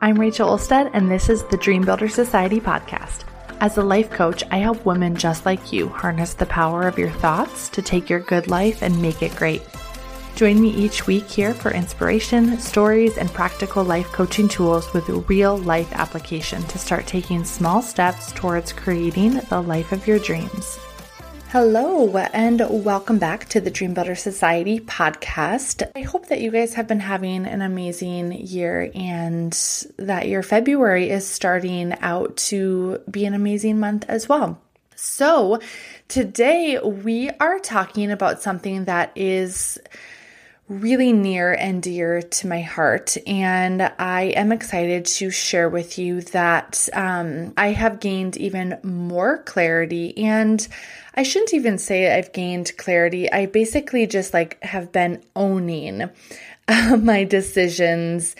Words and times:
I'm 0.00 0.20
Rachel 0.20 0.48
Olstead, 0.48 0.90
and 0.92 1.10
this 1.10 1.28
is 1.28 1.42
the 1.46 1.56
Dream 1.56 1.82
Builder 1.82 2.06
Society 2.06 2.60
podcast. 2.60 3.24
As 3.58 3.78
a 3.78 3.82
life 3.82 4.10
coach, 4.10 4.44
I 4.52 4.58
help 4.58 4.86
women 4.86 5.16
just 5.16 5.44
like 5.44 5.72
you 5.72 5.88
harness 5.88 6.34
the 6.34 6.46
power 6.46 6.86
of 6.86 7.00
your 7.00 7.10
thoughts 7.10 7.68
to 7.70 7.82
take 7.82 8.08
your 8.08 8.20
good 8.20 8.46
life 8.46 8.82
and 8.82 9.02
make 9.02 9.24
it 9.24 9.34
great. 9.34 9.60
Join 10.36 10.60
me 10.60 10.68
each 10.68 11.08
week 11.08 11.28
here 11.28 11.52
for 11.52 11.72
inspiration, 11.72 12.60
stories, 12.60 13.18
and 13.18 13.28
practical 13.34 13.82
life 13.82 14.06
coaching 14.12 14.46
tools 14.46 14.92
with 14.92 15.08
real 15.28 15.58
life 15.58 15.92
application 15.94 16.62
to 16.62 16.78
start 16.78 17.08
taking 17.08 17.42
small 17.42 17.82
steps 17.82 18.30
towards 18.30 18.72
creating 18.72 19.40
the 19.48 19.60
life 19.60 19.90
of 19.90 20.06
your 20.06 20.20
dreams. 20.20 20.78
Hello, 21.50 22.14
and 22.14 22.60
welcome 22.84 23.18
back 23.18 23.48
to 23.48 23.60
the 23.62 23.70
Dream 23.70 23.94
Builder 23.94 24.14
Society 24.14 24.80
podcast. 24.80 25.90
I 25.96 26.02
hope 26.02 26.26
that 26.26 26.42
you 26.42 26.50
guys 26.50 26.74
have 26.74 26.86
been 26.86 27.00
having 27.00 27.46
an 27.46 27.62
amazing 27.62 28.32
year 28.32 28.90
and 28.94 29.50
that 29.96 30.28
your 30.28 30.42
February 30.42 31.08
is 31.08 31.26
starting 31.26 31.94
out 32.02 32.36
to 32.36 33.00
be 33.10 33.24
an 33.24 33.32
amazing 33.32 33.80
month 33.80 34.04
as 34.08 34.28
well. 34.28 34.60
So, 34.94 35.58
today 36.08 36.78
we 36.80 37.30
are 37.40 37.58
talking 37.60 38.10
about 38.10 38.42
something 38.42 38.84
that 38.84 39.12
is 39.16 39.78
really 40.68 41.14
near 41.14 41.54
and 41.54 41.82
dear 41.82 42.20
to 42.20 42.46
my 42.46 42.60
heart. 42.60 43.16
And 43.26 43.82
I 43.98 44.24
am 44.36 44.52
excited 44.52 45.06
to 45.06 45.30
share 45.30 45.68
with 45.68 45.98
you 45.98 46.20
that 46.20 46.88
um, 46.92 47.54
I 47.56 47.68
have 47.68 48.00
gained 48.00 48.36
even 48.36 48.78
more 48.82 49.38
clarity. 49.38 50.16
And 50.18 50.66
I 51.18 51.24
shouldn't 51.24 51.52
even 51.52 51.78
say 51.78 52.16
I've 52.16 52.32
gained 52.32 52.76
clarity. 52.76 53.30
I 53.32 53.46
basically 53.46 54.06
just 54.06 54.32
like 54.32 54.62
have 54.62 54.92
been 54.92 55.20
owning 55.34 56.08
uh, 56.68 56.96
my 57.02 57.24
decisions 57.24 58.36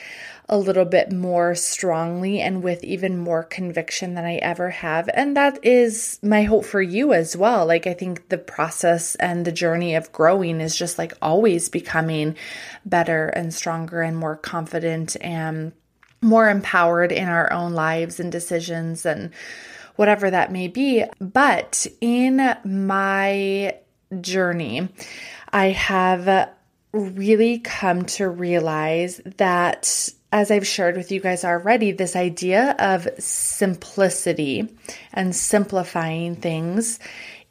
a 0.49 0.57
little 0.57 0.85
bit 0.85 1.11
more 1.11 1.57
strongly 1.57 2.41
and 2.41 2.63
with 2.63 2.85
even 2.85 3.19
more 3.19 3.43
conviction 3.43 4.15
than 4.15 4.25
I 4.25 4.37
ever 4.37 4.71
have. 4.71 5.11
And 5.13 5.37
that 5.37 5.59
is 5.65 6.21
my 6.23 6.45
hope 6.45 6.65
for 6.65 6.81
you 6.81 7.13
as 7.13 7.37
well. 7.37 7.67
Like, 7.67 7.89
I 7.89 7.95
think 7.95 8.29
the 8.29 8.39
process 8.39 9.17
and 9.17 9.45
the 9.45 9.51
journey 9.51 9.97
of 9.97 10.13
growing 10.13 10.61
is 10.61 10.77
just 10.77 10.99
like 10.99 11.15
always 11.21 11.69
becoming 11.69 12.37
better 12.87 13.27
and 13.27 13.53
stronger 13.53 14.03
and 14.03 14.17
more 14.17 14.37
confident 14.37 15.17
and 15.21 15.73
more 16.23 16.49
empowered 16.49 17.11
in 17.11 17.27
our 17.27 17.53
own 17.53 17.73
lives 17.73 18.21
and 18.21 18.31
decisions 18.31 19.05
and 19.05 19.33
whatever 19.99 20.31
that 20.31 20.53
may 20.53 20.69
be. 20.69 21.05
But 21.19 21.89
in 22.01 22.57
my 22.65 23.77
journey, 24.21 24.89
I 25.53 25.71
have 25.71 26.51
really 26.93 27.59
come 27.59 28.05
to 28.05 28.29
realize 28.29 29.21
that 29.39 30.09
as 30.31 30.51
I've 30.51 30.67
shared 30.67 30.97
with 30.97 31.11
you 31.11 31.21
guys 31.21 31.45
already, 31.45 31.91
this 31.91 32.15
idea 32.15 32.77
of 32.79 33.09
simplicity 33.19 34.69
and 35.13 35.35
simplifying 35.35 36.37
things 36.37 37.01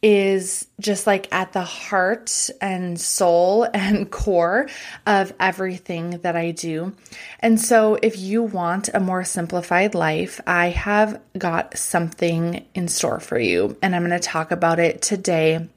is 0.01 0.67
just 0.79 1.07
like 1.07 1.33
at 1.33 1.53
the 1.53 1.63
heart 1.63 2.49
and 2.61 2.99
soul 2.99 3.67
and 3.73 4.09
core 4.11 4.67
of 5.05 5.33
everything 5.39 6.11
that 6.19 6.35
I 6.35 6.51
do. 6.51 6.93
And 7.39 7.59
so, 7.59 7.97
if 8.01 8.17
you 8.17 8.43
want 8.43 8.89
a 8.93 8.99
more 8.99 9.23
simplified 9.23 9.95
life, 9.95 10.39
I 10.45 10.69
have 10.69 11.21
got 11.37 11.77
something 11.77 12.65
in 12.73 12.87
store 12.87 13.19
for 13.19 13.39
you, 13.39 13.77
and 13.81 13.95
I'm 13.95 14.05
going 14.05 14.19
to 14.19 14.19
talk 14.19 14.51
about 14.51 14.79
it 14.79 15.01
today 15.01 15.67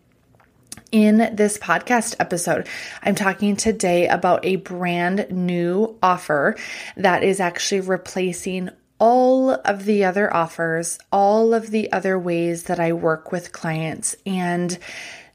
in 0.93 1.35
this 1.35 1.57
podcast 1.57 2.17
episode. 2.19 2.67
I'm 3.03 3.15
talking 3.15 3.57
today 3.57 4.09
about 4.09 4.45
a 4.45 4.57
brand 4.57 5.27
new 5.31 5.97
offer 6.03 6.57
that 6.97 7.23
is 7.23 7.41
actually 7.41 7.83
replacing 7.83 8.71
all 9.01 9.51
of 9.51 9.87
the 9.87 10.05
other 10.05 10.33
offers, 10.33 10.99
all 11.11 11.55
of 11.55 11.71
the 11.71 11.91
other 11.91 12.19
ways 12.19 12.65
that 12.65 12.79
I 12.79 12.93
work 12.93 13.33
with 13.33 13.51
clients. 13.51 14.15
And 14.25 14.79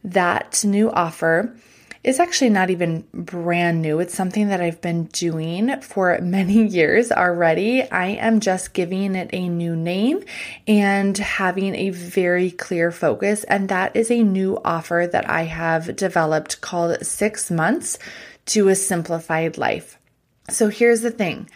that 0.04 0.64
new 0.64 0.92
offer 0.92 1.54
is 2.04 2.20
actually 2.20 2.52
not 2.52 2.70
even 2.70 3.04
brand 3.12 3.82
new. 3.82 4.00
It's 4.00 4.14
something 4.14 4.50
that 4.50 4.62
I've 4.62 4.80
been 4.80 5.06
doing 5.06 5.82
for 5.82 6.18
many 6.22 6.64
years 6.64 7.12
already. 7.12 7.82
I 7.82 8.10
am 8.10 8.40
just 8.40 8.74
giving 8.74 9.16
it 9.16 9.32
a 9.34 9.50
new 9.50 9.76
name 9.76 10.24
and 10.68 11.18
having 11.18 11.74
a 11.74 11.90
very 11.90 12.52
clear 12.52 12.92
focus. 12.92 13.44
And 13.46 13.70
that 13.70 13.96
is 13.96 14.12
a 14.12 14.22
new 14.22 14.62
offer 14.64 15.10
that 15.12 15.28
I 15.28 15.44
have 15.44 15.96
developed 15.96 16.62
called 16.62 17.04
Six 17.04 17.50
Months 17.50 17.98
to 18.48 18.68
a 18.68 18.76
Simplified 18.76 19.58
Life. 19.58 19.98
So 20.50 20.70
here's 20.70 21.02
the 21.02 21.10
thing 21.10 21.50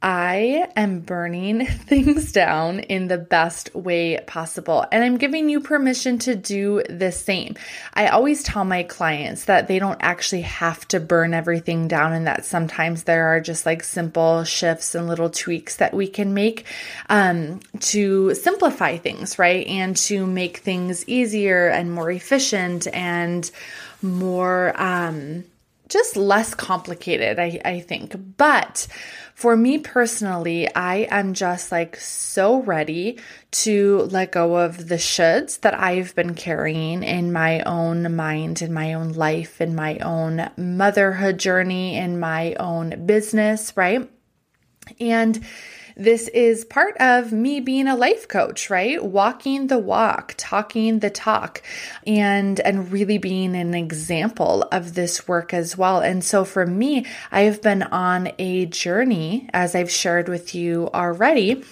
I 0.00 0.68
am 0.76 1.00
burning 1.00 1.66
things 1.66 2.30
down 2.30 2.80
in 2.80 3.08
the 3.08 3.18
best 3.18 3.74
way 3.74 4.20
possible. 4.26 4.84
And 4.92 5.02
I'm 5.02 5.16
giving 5.16 5.48
you 5.48 5.60
permission 5.60 6.18
to 6.20 6.36
do 6.36 6.82
the 6.88 7.10
same. 7.10 7.56
I 7.94 8.08
always 8.08 8.44
tell 8.44 8.64
my 8.64 8.84
clients 8.84 9.46
that 9.46 9.66
they 9.66 9.80
don't 9.80 9.98
actually 10.00 10.42
have 10.42 10.86
to 10.88 11.00
burn 11.00 11.34
everything 11.34 11.88
down, 11.88 12.12
and 12.12 12.26
that 12.28 12.44
sometimes 12.44 13.04
there 13.04 13.26
are 13.26 13.40
just 13.40 13.66
like 13.66 13.82
simple 13.82 14.44
shifts 14.44 14.94
and 14.94 15.08
little 15.08 15.30
tweaks 15.30 15.76
that 15.76 15.94
we 15.94 16.06
can 16.06 16.32
make 16.32 16.64
um, 17.08 17.58
to 17.80 18.34
simplify 18.34 18.98
things, 18.98 19.38
right? 19.38 19.66
And 19.66 19.96
to 19.96 20.26
make 20.26 20.58
things 20.58 21.08
easier 21.08 21.68
and 21.68 21.92
more 21.92 22.10
efficient 22.10 22.86
and 22.94 23.50
more. 24.00 24.80
Um, 24.80 25.44
just 25.88 26.16
less 26.16 26.54
complicated, 26.54 27.38
I, 27.38 27.60
I 27.64 27.80
think. 27.80 28.14
But 28.36 28.86
for 29.38 29.56
me 29.56 29.78
personally, 29.78 30.66
I 30.74 31.06
am 31.12 31.32
just 31.32 31.70
like 31.70 31.94
so 31.94 32.60
ready 32.60 33.20
to 33.52 33.98
let 34.10 34.32
go 34.32 34.56
of 34.56 34.88
the 34.88 34.96
shoulds 34.96 35.60
that 35.60 35.78
I've 35.78 36.12
been 36.16 36.34
carrying 36.34 37.04
in 37.04 37.32
my 37.32 37.60
own 37.60 38.16
mind, 38.16 38.62
in 38.62 38.72
my 38.72 38.94
own 38.94 39.12
life, 39.12 39.60
in 39.60 39.76
my 39.76 39.98
own 39.98 40.50
motherhood 40.56 41.38
journey, 41.38 41.96
in 41.96 42.18
my 42.18 42.54
own 42.54 43.06
business, 43.06 43.72
right? 43.76 44.10
And 44.98 45.46
this 45.98 46.28
is 46.28 46.64
part 46.64 46.96
of 46.98 47.32
me 47.32 47.58
being 47.58 47.88
a 47.88 47.96
life 47.96 48.28
coach, 48.28 48.70
right? 48.70 49.04
Walking 49.04 49.66
the 49.66 49.78
walk, 49.78 50.34
talking 50.36 51.00
the 51.00 51.10
talk, 51.10 51.60
and 52.06 52.60
and 52.60 52.92
really 52.92 53.18
being 53.18 53.56
an 53.56 53.74
example 53.74 54.62
of 54.70 54.94
this 54.94 55.26
work 55.26 55.52
as 55.52 55.76
well. 55.76 56.00
And 56.00 56.22
so 56.22 56.44
for 56.44 56.64
me, 56.64 57.04
I 57.32 57.42
have 57.42 57.60
been 57.60 57.82
on 57.82 58.30
a 58.38 58.66
journey 58.66 59.50
as 59.52 59.74
I've 59.74 59.90
shared 59.90 60.28
with 60.28 60.54
you 60.54 60.88
already 60.94 61.64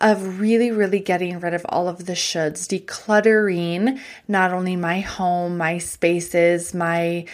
of 0.00 0.38
really 0.40 0.70
really 0.70 1.00
getting 1.00 1.40
rid 1.40 1.52
of 1.52 1.66
all 1.68 1.88
of 1.88 2.06
the 2.06 2.12
shoulds, 2.12 2.68
decluttering 2.68 3.98
not 4.28 4.52
only 4.52 4.76
my 4.76 5.00
home, 5.00 5.58
my 5.58 5.78
spaces, 5.78 6.72
my 6.72 7.26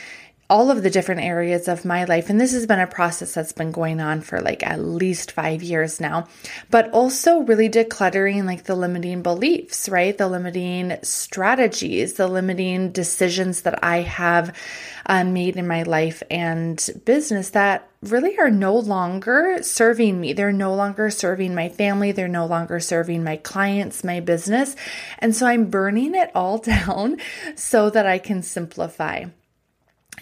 all 0.50 0.70
of 0.70 0.82
the 0.82 0.90
different 0.90 1.20
areas 1.20 1.68
of 1.68 1.84
my 1.84 2.04
life. 2.04 2.30
And 2.30 2.40
this 2.40 2.52
has 2.52 2.66
been 2.66 2.80
a 2.80 2.86
process 2.86 3.34
that's 3.34 3.52
been 3.52 3.70
going 3.70 4.00
on 4.00 4.22
for 4.22 4.40
like 4.40 4.62
at 4.66 4.80
least 4.80 5.32
five 5.32 5.62
years 5.62 6.00
now, 6.00 6.26
but 6.70 6.90
also 6.92 7.40
really 7.40 7.68
decluttering 7.68 8.44
like 8.44 8.64
the 8.64 8.74
limiting 8.74 9.22
beliefs, 9.22 9.90
right? 9.90 10.16
The 10.16 10.26
limiting 10.26 10.96
strategies, 11.02 12.14
the 12.14 12.28
limiting 12.28 12.92
decisions 12.92 13.62
that 13.62 13.84
I 13.84 13.98
have 13.98 14.56
um, 15.04 15.34
made 15.34 15.56
in 15.56 15.66
my 15.66 15.82
life 15.82 16.22
and 16.30 16.82
business 17.04 17.50
that 17.50 17.88
really 18.02 18.38
are 18.38 18.50
no 18.50 18.76
longer 18.76 19.58
serving 19.62 20.18
me. 20.18 20.32
They're 20.32 20.52
no 20.52 20.74
longer 20.74 21.10
serving 21.10 21.54
my 21.54 21.68
family. 21.68 22.12
They're 22.12 22.28
no 22.28 22.46
longer 22.46 22.80
serving 22.80 23.22
my 23.22 23.36
clients, 23.36 24.02
my 24.02 24.20
business. 24.20 24.76
And 25.18 25.36
so 25.36 25.46
I'm 25.46 25.68
burning 25.68 26.14
it 26.14 26.30
all 26.34 26.58
down 26.58 27.18
so 27.54 27.90
that 27.90 28.06
I 28.06 28.18
can 28.18 28.42
simplify. 28.42 29.26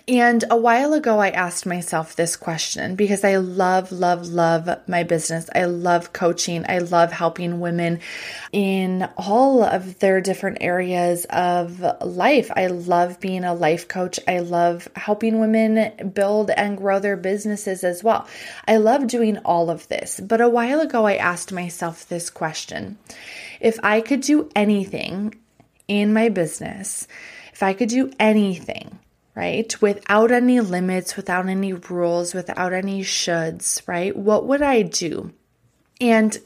And 0.09 0.45
a 0.53 0.57
while 0.57 0.93
ago, 0.93 1.19
I 1.19 1.31
asked 1.31 1.67
myself 1.67 2.15
this 2.15 2.37
question 2.37 2.95
because 2.95 3.25
I 3.25 3.39
love, 3.39 3.91
love, 3.91 4.29
love 4.29 4.69
my 4.87 5.03
business. 5.03 5.51
I 5.53 5.65
love 5.65 6.13
coaching. 6.13 6.65
I 6.69 6.79
love 6.79 7.11
helping 7.11 7.59
women 7.59 7.99
in 8.53 9.09
all 9.17 9.65
of 9.65 9.99
their 9.99 10.21
different 10.21 10.59
areas 10.61 11.27
of 11.29 11.81
life. 12.03 12.53
I 12.55 12.69
love 12.69 13.19
being 13.19 13.43
a 13.43 13.53
life 13.53 13.89
coach. 13.89 14.21
I 14.29 14.39
love 14.39 14.89
helping 14.95 15.41
women 15.41 16.13
build 16.15 16.51
and 16.51 16.79
grow 16.79 17.01
their 17.01 17.17
businesses 17.17 17.83
as 17.83 18.05
well. 18.05 18.29
I 18.69 18.77
love 18.77 19.09
doing 19.09 19.39
all 19.39 19.71
of 19.71 19.89
this. 19.89 20.21
But 20.21 20.41
a 20.41 20.49
while 20.49 20.79
ago, 20.79 21.05
I 21.05 21.17
asked 21.17 21.51
myself 21.51 22.09
this 22.09 22.31
question 22.31 22.97
If 23.61 23.81
I 23.83 24.03
could 24.03 24.21
do 24.21 24.51
anything 24.55 25.35
in 25.89 26.13
my 26.13 26.29
business, 26.29 27.09
if 27.53 27.65
I 27.65 27.73
could 27.73 27.89
do 27.89 28.13
anything, 28.21 29.01
right? 29.37 29.81
Without 29.83 30.33
any 30.33 30.61
limits, 30.61 31.15
without 31.15 31.47
any 31.47 31.75
rules, 31.75 32.33
without 32.33 32.73
any 32.73 33.03
shoulds, 33.03 33.87
right? 33.87 34.17
What 34.17 34.47
would 34.47 34.63
I 34.63 34.83
do? 34.83 35.33
And 36.01 36.37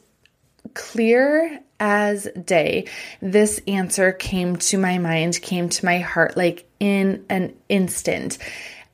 clear 0.73 1.61
as 1.79 2.27
day, 2.45 2.85
this 3.21 3.61
answer 3.65 4.11
came 4.11 4.57
to 4.57 4.77
my 4.77 4.97
mind, 4.97 5.41
came 5.41 5.69
to 5.69 5.85
my 5.85 5.99
heart 5.99 6.37
like 6.37 6.69
in 6.79 7.25
an 7.29 7.55
instant. 7.69 8.37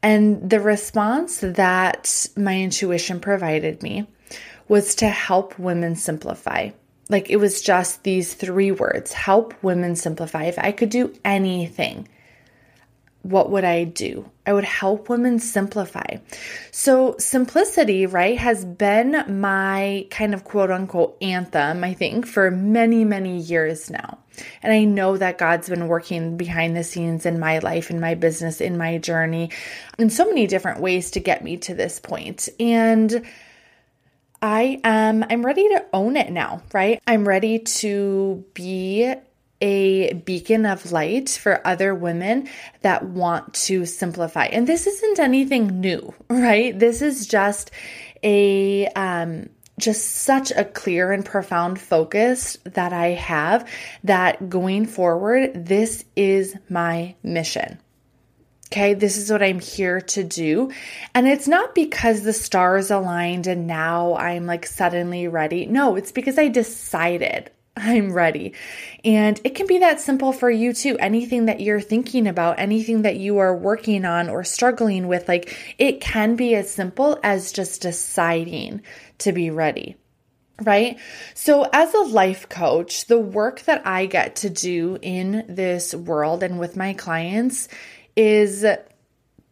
And 0.04 0.48
the 0.48 0.60
response 0.60 1.40
that 1.40 2.28
my 2.38 2.62
intuition 2.62 3.20
provided 3.20 3.82
me 3.82 4.08
was 4.68 4.96
to 4.96 5.08
help 5.08 5.58
women 5.58 5.96
simplify. 5.96 6.70
Like 7.10 7.30
it 7.30 7.38
was 7.38 7.62
just 7.62 8.04
these 8.04 8.34
three 8.34 8.72
words 8.72 9.12
help 9.12 9.54
women 9.64 9.96
simplify. 9.96 10.44
If 10.44 10.60
I 10.60 10.72
could 10.72 10.90
do 10.90 11.14
anything, 11.26 12.08
what 13.30 13.50
would 13.52 13.66
I 13.66 13.84
do? 13.84 14.30
I 14.46 14.54
would 14.54 14.64
help 14.64 15.10
women 15.10 15.40
simplify. 15.40 16.18
So, 16.72 17.16
simplicity, 17.20 18.06
right, 18.06 18.38
has 18.38 18.64
been 18.64 19.42
my 19.42 20.08
kind 20.10 20.34
of 20.34 20.46
quote 20.46 20.72
unquote 20.72 21.18
anthem, 21.22 21.84
I 21.84 21.94
think, 21.94 22.26
for 22.26 22.50
many, 22.50 23.04
many 23.04 23.40
years 23.40 23.90
now. 23.90 24.20
And 24.64 24.72
I 24.72 24.86
know 24.86 25.18
that 25.18 25.38
God's 25.38 25.68
been 25.68 25.88
working 25.88 26.38
behind 26.38 26.78
the 26.78 26.84
scenes 26.84 27.26
in 27.26 27.40
my 27.40 27.60
life, 27.60 27.90
in 27.90 28.00
my 28.00 28.16
business, 28.16 28.62
in 28.62 28.78
my 28.78 28.98
journey, 29.00 29.52
in 29.98 30.10
so 30.10 30.26
many 30.26 30.48
different 30.48 30.80
ways 30.80 31.12
to 31.12 31.20
get 31.20 31.44
me 31.44 31.58
to 31.58 31.74
this 31.74 32.00
point. 32.00 32.48
And 32.60 33.26
I 34.42 34.80
am 34.84 35.26
I'm 35.30 35.46
ready 35.46 35.68
to 35.70 35.86
own 35.92 36.16
it 36.16 36.32
now, 36.32 36.62
right? 36.72 37.02
I'm 37.08 37.28
ready 37.28 37.60
to 37.60 38.46
be 38.54 39.14
a 39.62 40.14
beacon 40.14 40.66
of 40.66 40.92
light 40.92 41.30
for 41.30 41.66
other 41.66 41.96
women 41.96 42.48
that 42.82 43.06
want 43.06 43.54
to 43.54 43.86
simplify. 43.86 44.46
And 44.46 44.68
this 44.68 44.88
isn't 44.88 45.20
anything 45.20 45.80
new, 45.80 46.14
right? 46.30 46.78
This 46.78 47.02
is 47.02 47.28
just 47.28 47.72
a 48.24 48.88
um 48.88 49.50
just 49.80 50.06
such 50.06 50.52
a 50.52 50.66
clear 50.66 51.12
and 51.12 51.24
profound 51.24 51.80
focus 51.80 52.58
that 52.64 52.94
I 52.94 53.10
have 53.10 53.70
that 54.04 54.50
going 54.50 54.88
forward, 54.88 55.52
this 55.54 56.04
is 56.16 56.56
my 56.68 57.14
mission. 57.22 57.80
Okay, 58.70 58.96
this 58.96 59.18
is 59.18 59.32
what 59.32 59.44
I'm 59.44 59.60
here 59.60 60.02
to 60.02 60.24
do. 60.24 60.72
And 61.14 61.28
it's 61.28 61.48
not 61.48 61.74
because 61.74 62.24
the 62.24 62.34
stars 62.34 62.92
aligned 62.92 63.48
and 63.48 63.66
now 63.66 64.16
I'm 64.16 64.46
like 64.46 64.66
suddenly 64.66 65.28
ready. 65.28 65.68
No, 65.68 65.96
it's 65.96 66.12
because 66.12 66.38
I 66.38 66.50
decided 66.50 67.52
I'm 67.78 68.12
ready. 68.12 68.54
And 69.06 69.40
it 69.44 69.56
can 69.56 69.68
be 69.68 69.80
that 69.80 70.02
simple 70.02 70.34
for 70.34 70.50
you 70.50 70.74
too. 70.74 70.98
Anything 71.00 71.46
that 71.46 71.62
you're 71.62 71.82
thinking 71.82 72.28
about, 72.28 72.60
anything 72.60 73.04
that 73.04 73.18
you 73.18 73.38
are 73.38 73.56
working 73.56 74.04
on 74.04 74.30
or 74.30 74.44
struggling 74.44 75.08
with, 75.08 75.28
like 75.28 75.76
it 75.78 76.02
can 76.02 76.36
be 76.36 76.56
as 76.56 76.72
simple 76.72 77.20
as 77.24 77.52
just 77.52 77.82
deciding 77.82 78.82
to 79.20 79.32
be 79.32 79.52
ready. 79.52 79.96
Right? 80.64 80.98
So, 81.36 81.70
as 81.72 81.94
a 81.94 82.00
life 82.00 82.50
coach, 82.50 83.06
the 83.06 83.20
work 83.20 83.62
that 83.66 83.86
I 83.86 84.08
get 84.08 84.38
to 84.38 84.50
do 84.50 84.98
in 85.04 85.46
this 85.48 85.94
world 85.94 86.42
and 86.42 86.60
with 86.60 86.76
my 86.76 86.94
clients 86.94 87.68
is 88.16 88.66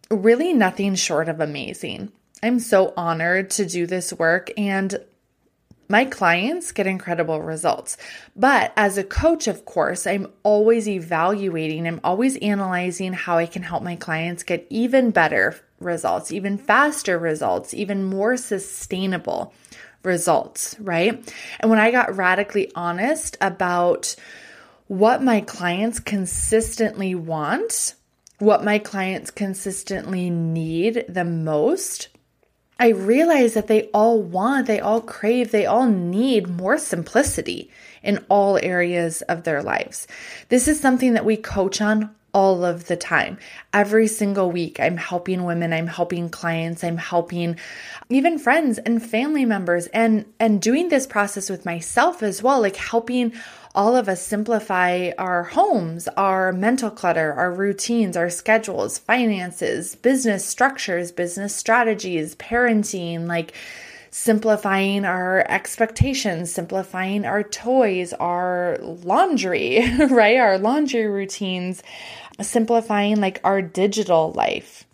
really 0.10 0.54
nothing 0.54 0.96
short 0.96 1.30
of 1.30 1.42
amazing. 1.42 2.12
I'm 2.42 2.60
so 2.60 2.92
honored 2.98 3.52
to 3.52 3.68
do 3.68 3.86
this 3.86 4.14
work 4.14 4.52
and 4.58 4.98
my 5.88 6.06
clients 6.06 6.72
get 6.72 6.88
incredible 6.88 7.42
results. 7.42 7.98
But 8.36 8.74
as 8.76 8.98
a 8.98 9.04
coach, 9.04 9.48
of 9.48 9.66
course, 9.66 10.08
I'm 10.08 10.32
always 10.44 10.88
evaluating, 10.88 11.88
I'm 11.88 12.02
always 12.04 12.38
analyzing 12.38 13.14
how 13.14 13.38
I 13.38 13.46
can 13.46 13.64
help 13.64 13.84
my 13.84 13.96
clients 13.96 14.44
get 14.44 14.66
even 14.70 15.12
better 15.12 15.56
results, 15.80 16.32
even 16.32 16.58
faster 16.58 17.18
results, 17.20 17.74
even 17.74 18.04
more 18.04 18.38
sustainable 18.38 19.54
results, 20.04 20.76
right? 20.80 21.34
And 21.60 21.70
when 21.70 21.80
I 21.80 21.92
got 21.92 22.16
radically 22.16 22.72
honest 22.76 23.38
about 23.42 24.16
what 24.88 25.24
my 25.24 25.42
clients 25.42 26.00
consistently 26.00 27.16
want, 27.16 27.96
what 28.40 28.64
my 28.64 28.80
clients 28.80 29.32
consistently 29.32 30.30
need 30.30 31.06
the 31.10 31.26
most, 31.26 32.10
I 32.78 32.90
realize 32.90 33.54
that 33.54 33.68
they 33.68 33.84
all 33.94 34.22
want, 34.22 34.68
they 34.68 34.80
all 34.80 35.02
crave, 35.02 35.52
they 35.52 35.66
all 35.66 35.88
need 35.88 36.50
more 36.50 36.78
simplicity 36.78 37.70
in 38.04 38.24
all 38.30 38.58
areas 38.62 39.22
of 39.24 39.44
their 39.44 39.64
lives. 39.64 40.08
This 40.50 40.68
is 40.68 40.80
something 40.80 41.14
that 41.14 41.26
we 41.26 41.38
coach 41.38 41.82
on 41.82 42.14
all 42.34 42.66
of 42.66 42.88
the 42.88 42.98
time. 42.98 43.38
Every 43.74 44.08
single 44.08 44.52
week, 44.52 44.78
I'm 44.78 44.98
helping 44.98 45.46
women, 45.46 45.72
I'm 45.72 45.88
helping 45.88 46.30
clients, 46.30 46.84
I'm 46.84 46.98
helping 46.98 47.56
even 48.10 48.38
friends 48.38 48.78
and 48.78 49.02
family 49.02 49.46
members 49.46 49.88
and 49.88 50.26
and 50.38 50.62
doing 50.62 50.90
this 50.90 51.08
process 51.08 51.50
with 51.50 51.66
myself 51.66 52.22
as 52.22 52.44
well, 52.44 52.60
like 52.60 52.76
helping 52.76 53.32
all 53.76 53.96
of 53.96 54.08
us 54.08 54.22
simplify 54.26 55.12
our 55.18 55.44
homes, 55.44 56.08
our 56.16 56.52
mental 56.54 56.90
clutter, 56.90 57.34
our 57.34 57.52
routines, 57.52 58.16
our 58.16 58.30
schedules, 58.30 58.98
finances, 58.98 59.96
business 59.96 60.46
structures, 60.46 61.12
business 61.12 61.54
strategies, 61.54 62.36
parenting, 62.36 63.28
like 63.28 63.54
simplifying 64.10 65.04
our 65.04 65.46
expectations, 65.50 66.52
simplifying 66.52 67.26
our 67.26 67.44
toys, 67.44 68.14
our 68.14 68.78
laundry, 68.82 69.84
right? 70.10 70.38
Our 70.38 70.58
laundry 70.58 71.06
routines, 71.06 71.84
simplifying 72.42 73.20
like 73.20 73.42
our 73.44 73.62
digital 73.62 74.32
life 74.32 74.85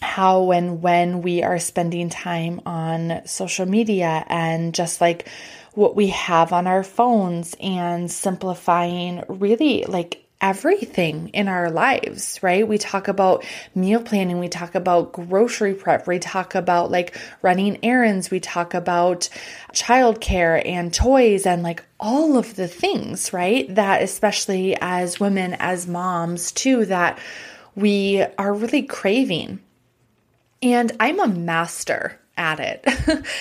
how 0.00 0.50
and 0.52 0.82
when 0.82 1.22
we 1.22 1.42
are 1.42 1.58
spending 1.58 2.10
time 2.10 2.60
on 2.66 3.22
social 3.26 3.66
media 3.66 4.24
and 4.28 4.74
just 4.74 5.00
like 5.00 5.28
what 5.74 5.96
we 5.96 6.08
have 6.08 6.52
on 6.52 6.66
our 6.66 6.82
phones 6.82 7.54
and 7.60 8.10
simplifying 8.10 9.22
really 9.28 9.84
like 9.84 10.26
everything 10.40 11.28
in 11.30 11.48
our 11.48 11.70
lives, 11.70 12.38
right? 12.42 12.66
We 12.66 12.78
talk 12.78 13.08
about 13.08 13.44
meal 13.74 14.02
planning, 14.02 14.38
we 14.38 14.48
talk 14.48 14.74
about 14.74 15.12
grocery 15.12 15.74
prep, 15.74 16.06
we 16.06 16.18
talk 16.18 16.54
about 16.54 16.90
like 16.90 17.16
running 17.42 17.78
errands, 17.82 18.30
we 18.30 18.40
talk 18.40 18.74
about 18.74 19.28
childcare 19.72 20.62
and 20.64 20.92
toys 20.92 21.46
and 21.46 21.62
like 21.62 21.84
all 21.98 22.36
of 22.36 22.54
the 22.56 22.68
things, 22.68 23.32
right? 23.32 23.72
That 23.74 24.02
especially 24.02 24.76
as 24.80 25.18
women, 25.18 25.54
as 25.54 25.86
moms 25.86 26.52
too, 26.52 26.84
that 26.86 27.18
we 27.74 28.24
are 28.38 28.52
really 28.52 28.82
craving. 28.82 29.60
And 30.62 30.92
I'm 30.98 31.20
a 31.20 31.28
master 31.28 32.18
at 32.36 32.60
it. 32.60 32.84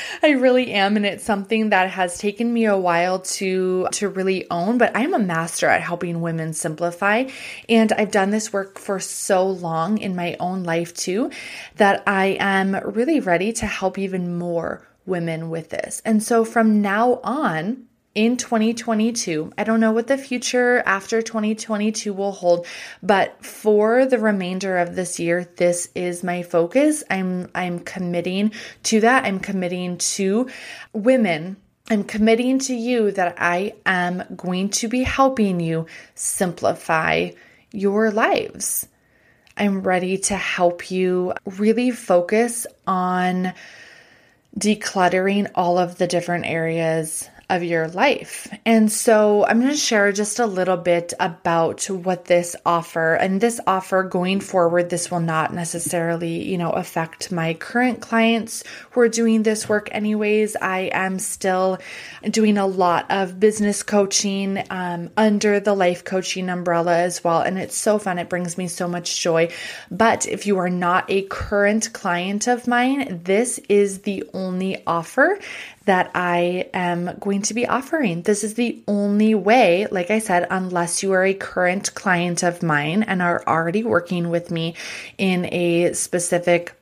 I 0.24 0.32
really 0.32 0.72
am 0.72 0.96
and 0.96 1.06
it's 1.06 1.24
something 1.24 1.70
that 1.70 1.90
has 1.90 2.18
taken 2.18 2.52
me 2.52 2.66
a 2.66 2.78
while 2.78 3.20
to 3.20 3.88
to 3.94 4.10
really 4.10 4.50
own, 4.50 4.78
but 4.78 4.96
I'm 4.96 5.14
a 5.14 5.20
master 5.20 5.68
at 5.68 5.82
helping 5.82 6.22
women 6.22 6.54
simplify 6.54 7.26
and 7.68 7.92
I've 7.92 8.12
done 8.12 8.30
this 8.30 8.54
work 8.54 8.80
for 8.80 9.00
so 9.00 9.48
long 9.48 9.98
in 9.98 10.16
my 10.16 10.38
own 10.40 10.64
life 10.64 10.94
too 10.94 11.32
that 11.76 12.04
I 12.08 12.38
am 12.40 12.76
really 12.86 13.20
ready 13.20 13.52
to 13.54 13.66
help 13.66 13.98
even 13.98 14.38
more 14.38 14.88
women 15.06 15.50
with 15.50 15.70
this. 15.70 16.02
And 16.06 16.24
so 16.24 16.46
from 16.46 16.82
now 16.82 17.20
on, 17.24 17.88
in 18.16 18.38
2022. 18.38 19.52
I 19.58 19.64
don't 19.64 19.80
know 19.80 19.92
what 19.92 20.08
the 20.08 20.18
future 20.18 20.82
after 20.86 21.22
2022 21.22 22.14
will 22.14 22.32
hold, 22.32 22.66
but 23.04 23.46
for 23.46 24.06
the 24.06 24.18
remainder 24.18 24.78
of 24.78 24.96
this 24.96 25.20
year, 25.20 25.48
this 25.58 25.90
is 25.94 26.24
my 26.24 26.42
focus. 26.42 27.04
I'm 27.10 27.52
I'm 27.54 27.80
committing 27.80 28.54
to 28.84 29.02
that. 29.02 29.26
I'm 29.26 29.40
committing 29.40 29.98
to 29.98 30.50
women 30.94 31.58
I'm 31.88 32.04
committing 32.04 32.58
to 32.60 32.74
you 32.74 33.12
that 33.12 33.36
I 33.38 33.76
am 33.86 34.24
going 34.36 34.70
to 34.70 34.88
be 34.88 35.04
helping 35.04 35.60
you 35.60 35.86
simplify 36.16 37.30
your 37.72 38.10
lives. 38.10 38.88
I'm 39.56 39.82
ready 39.84 40.18
to 40.18 40.36
help 40.36 40.90
you 40.90 41.34
really 41.46 41.92
focus 41.92 42.66
on 42.88 43.54
decluttering 44.58 45.52
all 45.54 45.78
of 45.78 46.00
the 46.00 46.08
different 46.08 46.46
areas 46.46 47.30
of 47.50 47.64
your 47.64 47.88
life. 47.88 48.48
And 48.66 48.92
so 48.92 49.46
I'm 49.46 49.60
going 49.60 49.72
to 49.72 49.78
share 49.78 50.12
just 50.12 50.40
a 50.40 50.46
little 50.46 50.78
bit 50.78 51.14
about 51.20 51.86
what 51.90 52.26
this 52.26 52.56
offer 52.66 53.14
and 53.14 53.40
this 53.40 53.60
offer 53.68 54.04
going 54.04 54.40
forward 54.40 54.90
this 54.90 55.12
will 55.12 55.20
not 55.20 55.54
necessarily, 55.54 56.44
you 56.44 56.58
know, 56.58 56.72
affect 56.72 57.32
my 57.32 57.54
current 57.54 58.02
clients 58.02 58.64
who 58.92 59.02
are 59.02 59.10
doing 59.10 59.44
this 59.44 59.70
work 59.70 59.90
anyways. 59.92 60.56
I 60.56 60.90
am 60.92 61.20
still 61.20 61.78
doing 62.30 62.58
a 62.58 62.66
lot 62.66 63.06
of 63.10 63.40
business 63.40 63.84
coaching 63.84 64.64
um, 64.70 65.12
under 65.16 65.60
the 65.60 65.76
life 65.76 66.04
coaching 66.04 66.50
umbrella 66.50 66.98
as 66.98 67.24
well 67.24 67.42
and 67.42 67.60
it's 67.60 67.78
so 67.78 68.00
fun. 68.00 68.18
It 68.18 68.30
brings 68.30 68.58
me 68.58 68.68
so 68.68 68.88
much 68.88 69.22
joy. 69.22 69.50
But 69.92 70.28
if 70.28 70.48
you 70.48 70.58
are 70.58 70.70
not 70.70 71.06
a 71.10 71.24
current 71.24 71.94
client 71.94 72.48
of 72.48 72.68
mine, 72.68 73.22
this 73.24 73.60
is 73.70 74.02
the 74.02 74.24
only 74.34 74.82
offer 74.88 75.40
that 75.86 76.12
I 76.16 76.70
am 76.74 77.18
going 77.20 77.44
to 77.44 77.54
be 77.54 77.68
offering. 77.68 78.24
This 78.24 78.44
is 78.44 78.56
the 78.56 78.82
only 78.88 79.36
way, 79.36 79.88
like 79.92 80.12
I 80.12 80.20
said, 80.20 80.48
unless 80.50 81.04
you 81.04 81.14
are 81.14 81.24
a 81.24 81.34
current 81.34 81.94
client 81.94 82.44
of 82.44 82.64
mine 82.64 83.04
and 83.04 83.22
are 83.22 83.44
already 83.48 83.84
working 83.84 84.30
with 84.30 84.52
me 84.52 84.76
in 85.18 85.46
a 85.46 85.94
specific 85.94 86.74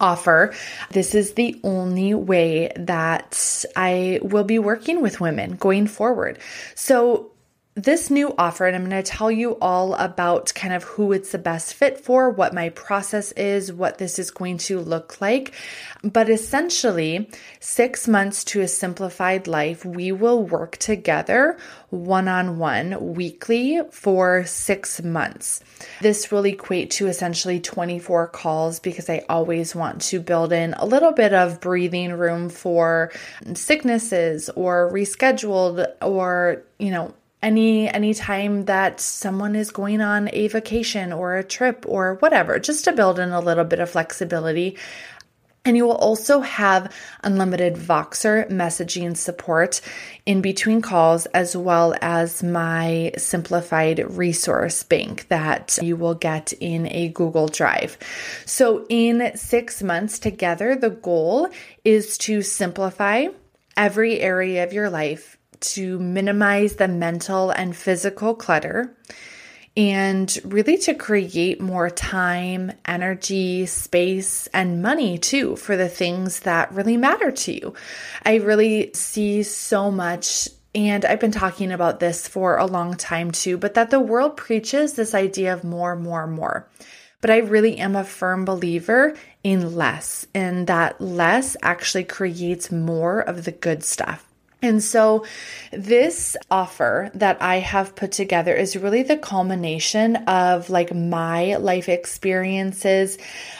offer. 0.00 0.54
This 0.90 1.14
is 1.14 1.34
the 1.34 1.60
only 1.62 2.14
way 2.14 2.72
that 2.76 3.64
I 3.76 4.20
will 4.22 4.44
be 4.44 4.58
working 4.58 5.02
with 5.02 5.20
women 5.20 5.56
going 5.56 5.86
forward. 5.86 6.38
So 6.74 7.30
this 7.76 8.08
new 8.08 8.32
offer, 8.38 8.66
and 8.66 8.76
I'm 8.76 8.88
going 8.88 9.02
to 9.02 9.10
tell 9.10 9.32
you 9.32 9.58
all 9.60 9.94
about 9.94 10.54
kind 10.54 10.72
of 10.72 10.84
who 10.84 11.12
it's 11.12 11.32
the 11.32 11.38
best 11.38 11.74
fit 11.74 11.98
for, 11.98 12.30
what 12.30 12.54
my 12.54 12.68
process 12.68 13.32
is, 13.32 13.72
what 13.72 13.98
this 13.98 14.20
is 14.20 14.30
going 14.30 14.58
to 14.58 14.78
look 14.78 15.20
like. 15.20 15.52
But 16.04 16.30
essentially, 16.30 17.28
six 17.58 18.06
months 18.06 18.44
to 18.44 18.60
a 18.60 18.68
simplified 18.68 19.48
life, 19.48 19.84
we 19.84 20.12
will 20.12 20.44
work 20.44 20.76
together 20.76 21.58
one 21.90 22.28
on 22.28 22.58
one 22.58 23.14
weekly 23.14 23.80
for 23.90 24.44
six 24.44 25.02
months. 25.02 25.60
This 26.00 26.30
will 26.30 26.44
equate 26.44 26.92
to 26.92 27.08
essentially 27.08 27.58
24 27.58 28.28
calls 28.28 28.78
because 28.78 29.10
I 29.10 29.24
always 29.28 29.74
want 29.74 30.00
to 30.02 30.20
build 30.20 30.52
in 30.52 30.74
a 30.74 30.86
little 30.86 31.12
bit 31.12 31.34
of 31.34 31.60
breathing 31.60 32.12
room 32.12 32.50
for 32.50 33.10
sicknesses 33.54 34.48
or 34.50 34.90
rescheduled 34.92 35.86
or, 36.00 36.62
you 36.78 36.92
know, 36.92 37.14
any 37.44 37.88
any 37.88 38.14
time 38.14 38.64
that 38.64 39.00
someone 39.00 39.54
is 39.54 39.70
going 39.70 40.00
on 40.00 40.30
a 40.32 40.48
vacation 40.48 41.12
or 41.12 41.36
a 41.36 41.44
trip 41.44 41.84
or 41.86 42.14
whatever 42.16 42.58
just 42.58 42.84
to 42.84 42.92
build 42.92 43.18
in 43.18 43.30
a 43.30 43.40
little 43.40 43.64
bit 43.64 43.80
of 43.80 43.90
flexibility 43.90 44.76
and 45.66 45.76
you 45.78 45.86
will 45.86 45.96
also 45.96 46.40
have 46.40 46.94
unlimited 47.22 47.74
Voxer 47.74 48.50
messaging 48.50 49.16
support 49.16 49.80
in 50.26 50.42
between 50.42 50.82
calls, 50.82 51.24
as 51.26 51.56
well 51.56 51.94
as 52.02 52.42
my 52.42 53.12
simplified 53.16 53.98
resource 54.14 54.82
bank 54.82 55.26
that 55.28 55.78
you 55.80 55.96
will 55.96 56.14
get 56.14 56.52
in 56.52 56.86
a 56.92 57.08
Google 57.08 57.48
Drive. 57.48 57.96
So, 58.44 58.84
in 58.90 59.32
six 59.36 59.82
months 59.82 60.18
together, 60.18 60.76
the 60.76 60.90
goal 60.90 61.48
is 61.82 62.18
to 62.18 62.42
simplify 62.42 63.28
every 63.74 64.20
area 64.20 64.64
of 64.64 64.74
your 64.74 64.90
life 64.90 65.33
to 65.60 65.98
minimize 65.98 66.76
the 66.76 66.88
mental 66.88 67.50
and 67.50 67.76
physical 67.76 68.34
clutter 68.34 68.96
and 69.76 70.38
really 70.44 70.78
to 70.78 70.94
create 70.94 71.60
more 71.60 71.90
time, 71.90 72.72
energy, 72.86 73.66
space, 73.66 74.46
and 74.48 74.82
money 74.82 75.18
too 75.18 75.56
for 75.56 75.76
the 75.76 75.88
things 75.88 76.40
that 76.40 76.72
really 76.72 76.96
matter 76.96 77.32
to 77.32 77.52
you. 77.52 77.74
I 78.24 78.36
really 78.36 78.92
see 78.94 79.42
so 79.42 79.90
much. 79.90 80.48
And 80.76 81.04
I've 81.04 81.20
been 81.20 81.30
talking 81.32 81.70
about 81.70 82.00
this 82.00 82.26
for 82.26 82.56
a 82.56 82.66
long 82.66 82.96
time 82.96 83.30
too, 83.30 83.56
but 83.56 83.74
that 83.74 83.90
the 83.90 84.00
world 84.00 84.36
preaches 84.36 84.94
this 84.94 85.14
idea 85.14 85.52
of 85.52 85.64
more, 85.64 85.94
more, 85.94 86.26
more. 86.26 86.68
But 87.20 87.30
I 87.30 87.38
really 87.38 87.78
am 87.78 87.96
a 87.96 88.04
firm 88.04 88.44
believer 88.44 89.14
in 89.42 89.76
less, 89.76 90.26
and 90.34 90.66
that 90.66 91.00
less 91.00 91.56
actually 91.62 92.04
creates 92.04 92.70
more 92.70 93.20
of 93.20 93.44
the 93.44 93.52
good 93.52 93.82
stuff. 93.84 94.28
And 94.64 94.82
so, 94.82 95.26
this 95.72 96.38
offer 96.50 97.10
that 97.14 97.42
I 97.42 97.56
have 97.56 97.94
put 97.94 98.12
together 98.12 98.54
is 98.54 98.76
really 98.76 99.02
the 99.02 99.18
culmination 99.18 100.16
of 100.16 100.70
like 100.70 100.94
my 100.94 101.56
life 101.56 101.90
experiences 101.90 103.18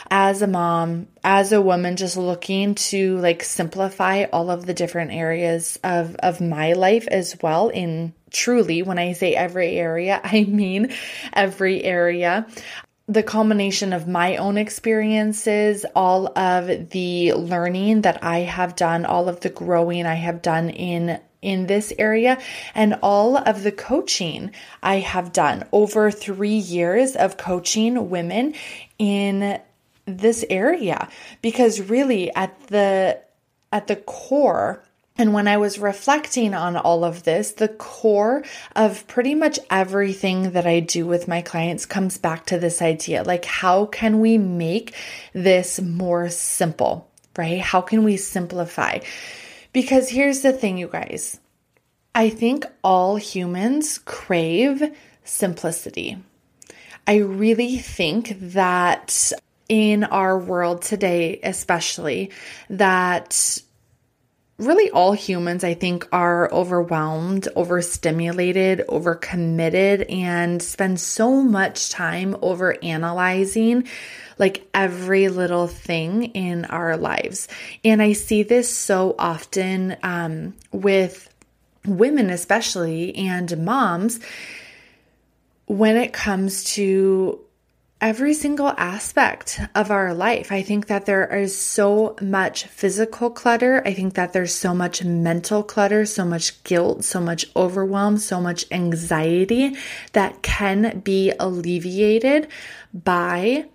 as 0.09 0.41
a 0.41 0.47
mom, 0.47 1.05
as 1.23 1.51
a 1.51 1.61
woman, 1.61 1.95
just 1.95 2.17
looking 2.17 2.73
to 2.75 3.19
like 3.19 3.43
simplify 3.43 4.25
all 4.33 4.49
of 4.49 4.65
the 4.65 4.73
different 4.73 5.11
areas 5.11 5.77
of, 5.83 6.15
of 6.15 6.41
my 6.41 6.73
life 6.73 7.07
as 7.11 7.37
well. 7.39 7.69
In 7.69 8.11
truly, 8.31 8.81
when 8.81 8.97
I 8.97 9.13
say 9.13 9.35
every 9.35 9.77
area, 9.77 10.19
I 10.23 10.45
mean 10.45 10.91
every 11.33 11.83
area 11.83 12.47
the 13.07 13.23
culmination 13.23 13.93
of 13.93 14.07
my 14.07 14.35
own 14.37 14.57
experiences, 14.57 15.85
all 15.95 16.37
of 16.37 16.89
the 16.89 17.33
learning 17.33 18.01
that 18.01 18.23
I 18.23 18.39
have 18.39 18.75
done, 18.75 19.05
all 19.05 19.29
of 19.29 19.41
the 19.41 19.49
growing 19.49 20.05
I 20.05 20.15
have 20.15 20.41
done 20.41 20.69
in 20.69 21.19
in 21.41 21.67
this 21.67 21.93
area 21.99 22.39
and 22.73 22.97
all 23.03 23.37
of 23.37 23.61
the 23.61 23.71
coaching 23.71 24.51
I 24.81 24.95
have 24.95 25.31
done. 25.31 25.63
Over 25.71 26.09
3 26.09 26.49
years 26.49 27.15
of 27.15 27.37
coaching 27.37 28.09
women 28.09 28.55
in 28.97 29.59
this 30.05 30.43
area. 30.49 31.07
Because 31.43 31.81
really 31.81 32.33
at 32.33 32.59
the 32.67 33.21
at 33.71 33.87
the 33.87 33.97
core 33.97 34.83
and 35.17 35.33
when 35.33 35.47
I 35.47 35.57
was 35.57 35.79
reflecting 35.79 36.53
on 36.53 36.75
all 36.75 37.05
of 37.05 37.23
this, 37.23 37.51
the 37.51 37.69
core 37.69 38.43
of 38.75 39.07
pretty 39.07 39.33
much 39.33 39.59
everything 39.69 40.51
that 40.51 40.67
I 40.67 40.81
do 40.81 41.05
with 41.05 41.27
my 41.27 41.41
clients 41.41 41.85
comes 41.85 42.17
back 42.17 42.45
to 42.47 42.59
this 42.59 42.81
idea 42.81 43.23
like, 43.23 43.45
how 43.45 43.85
can 43.85 44.19
we 44.19 44.37
make 44.37 44.93
this 45.33 45.79
more 45.79 46.29
simple, 46.29 47.09
right? 47.37 47.61
How 47.61 47.81
can 47.81 48.03
we 48.03 48.17
simplify? 48.17 48.99
Because 49.71 50.09
here's 50.09 50.41
the 50.41 50.53
thing, 50.53 50.77
you 50.77 50.87
guys 50.87 51.39
I 52.13 52.29
think 52.29 52.65
all 52.83 53.17
humans 53.17 53.99
crave 53.99 54.95
simplicity. 55.23 56.17
I 57.07 57.17
really 57.17 57.77
think 57.77 58.37
that 58.39 59.31
in 59.67 60.03
our 60.05 60.37
world 60.37 60.81
today, 60.81 61.39
especially, 61.43 62.31
that 62.69 63.59
really 64.57 64.89
all 64.91 65.11
humans, 65.11 65.63
I 65.63 65.73
think, 65.73 66.07
are 66.11 66.51
overwhelmed, 66.51 67.47
overstimulated, 67.55 68.83
overcommitted, 68.87 70.11
and 70.11 70.61
spend 70.61 70.99
so 70.99 71.41
much 71.41 71.89
time 71.89 72.37
over 72.41 72.77
analyzing 72.83 73.87
like 74.37 74.67
every 74.73 75.29
little 75.29 75.67
thing 75.67 76.23
in 76.23 76.65
our 76.65 76.97
lives. 76.97 77.47
And 77.83 78.01
I 78.01 78.13
see 78.13 78.43
this 78.43 78.75
so 78.75 79.15
often 79.17 79.95
um, 80.03 80.53
with 80.71 81.29
women, 81.85 82.29
especially, 82.29 83.15
and 83.15 83.63
moms 83.63 84.19
when 85.67 85.97
it 85.97 86.13
comes 86.13 86.63
to 86.75 87.44
every 88.05 88.35
single 88.35 88.69
aspect 88.77 89.59
of 89.73 89.89
our 89.89 90.13
life. 90.13 90.51
I 90.51 90.61
think 90.61 90.85
that 90.85 91.07
there 91.07 91.25
is 91.35 91.57
so 91.59 92.15
much 92.21 92.65
physical 92.65 93.31
clutter. 93.31 93.81
I 93.83 93.95
think 93.95 94.13
that 94.13 94.31
there's 94.31 94.53
so 94.53 94.75
much 94.75 95.03
mental 95.03 95.63
clutter, 95.63 96.05
so 96.05 96.23
much 96.23 96.63
guilt, 96.63 97.03
so 97.03 97.19
much 97.19 97.47
overwhelm, 97.55 98.19
so 98.19 98.39
much 98.39 98.63
anxiety 98.69 99.75
that 100.13 100.43
can 100.43 100.99
be 100.99 101.31
alleviated 101.39 102.47
by 102.93 103.65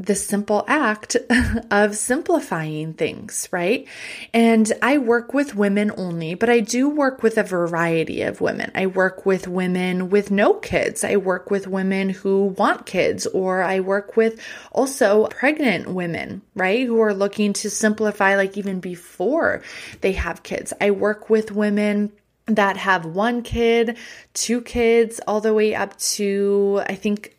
the 0.00 0.14
simple 0.14 0.64
act 0.66 1.16
of 1.70 1.94
simplifying 1.94 2.94
things, 2.94 3.48
right? 3.52 3.86
And 4.32 4.72
I 4.80 4.96
work 4.96 5.34
with 5.34 5.54
women 5.54 5.92
only, 5.96 6.34
but 6.34 6.48
I 6.48 6.60
do 6.60 6.88
work 6.88 7.22
with 7.22 7.36
a 7.36 7.42
variety 7.42 8.22
of 8.22 8.40
women. 8.40 8.72
I 8.74 8.86
work 8.86 9.26
with 9.26 9.46
women 9.46 10.08
with 10.08 10.30
no 10.30 10.54
kids. 10.54 11.04
I 11.04 11.16
work 11.16 11.50
with 11.50 11.66
women 11.66 12.08
who 12.08 12.46
want 12.56 12.86
kids, 12.86 13.26
or 13.26 13.62
I 13.62 13.80
work 13.80 14.16
with 14.16 14.40
also 14.72 15.26
pregnant 15.26 15.88
women, 15.88 16.40
right? 16.54 16.86
Who 16.86 17.00
are 17.02 17.14
looking 17.14 17.52
to 17.54 17.68
simplify, 17.68 18.36
like 18.36 18.56
even 18.56 18.80
before 18.80 19.62
they 20.00 20.12
have 20.12 20.42
kids. 20.42 20.72
I 20.80 20.92
work 20.92 21.28
with 21.28 21.52
women 21.52 22.12
that 22.46 22.78
have 22.78 23.04
one 23.04 23.42
kid, 23.42 23.98
two 24.32 24.62
kids, 24.62 25.20
all 25.26 25.40
the 25.40 25.54
way 25.54 25.74
up 25.74 25.96
to, 25.98 26.82
I 26.86 26.94
think, 26.94 27.36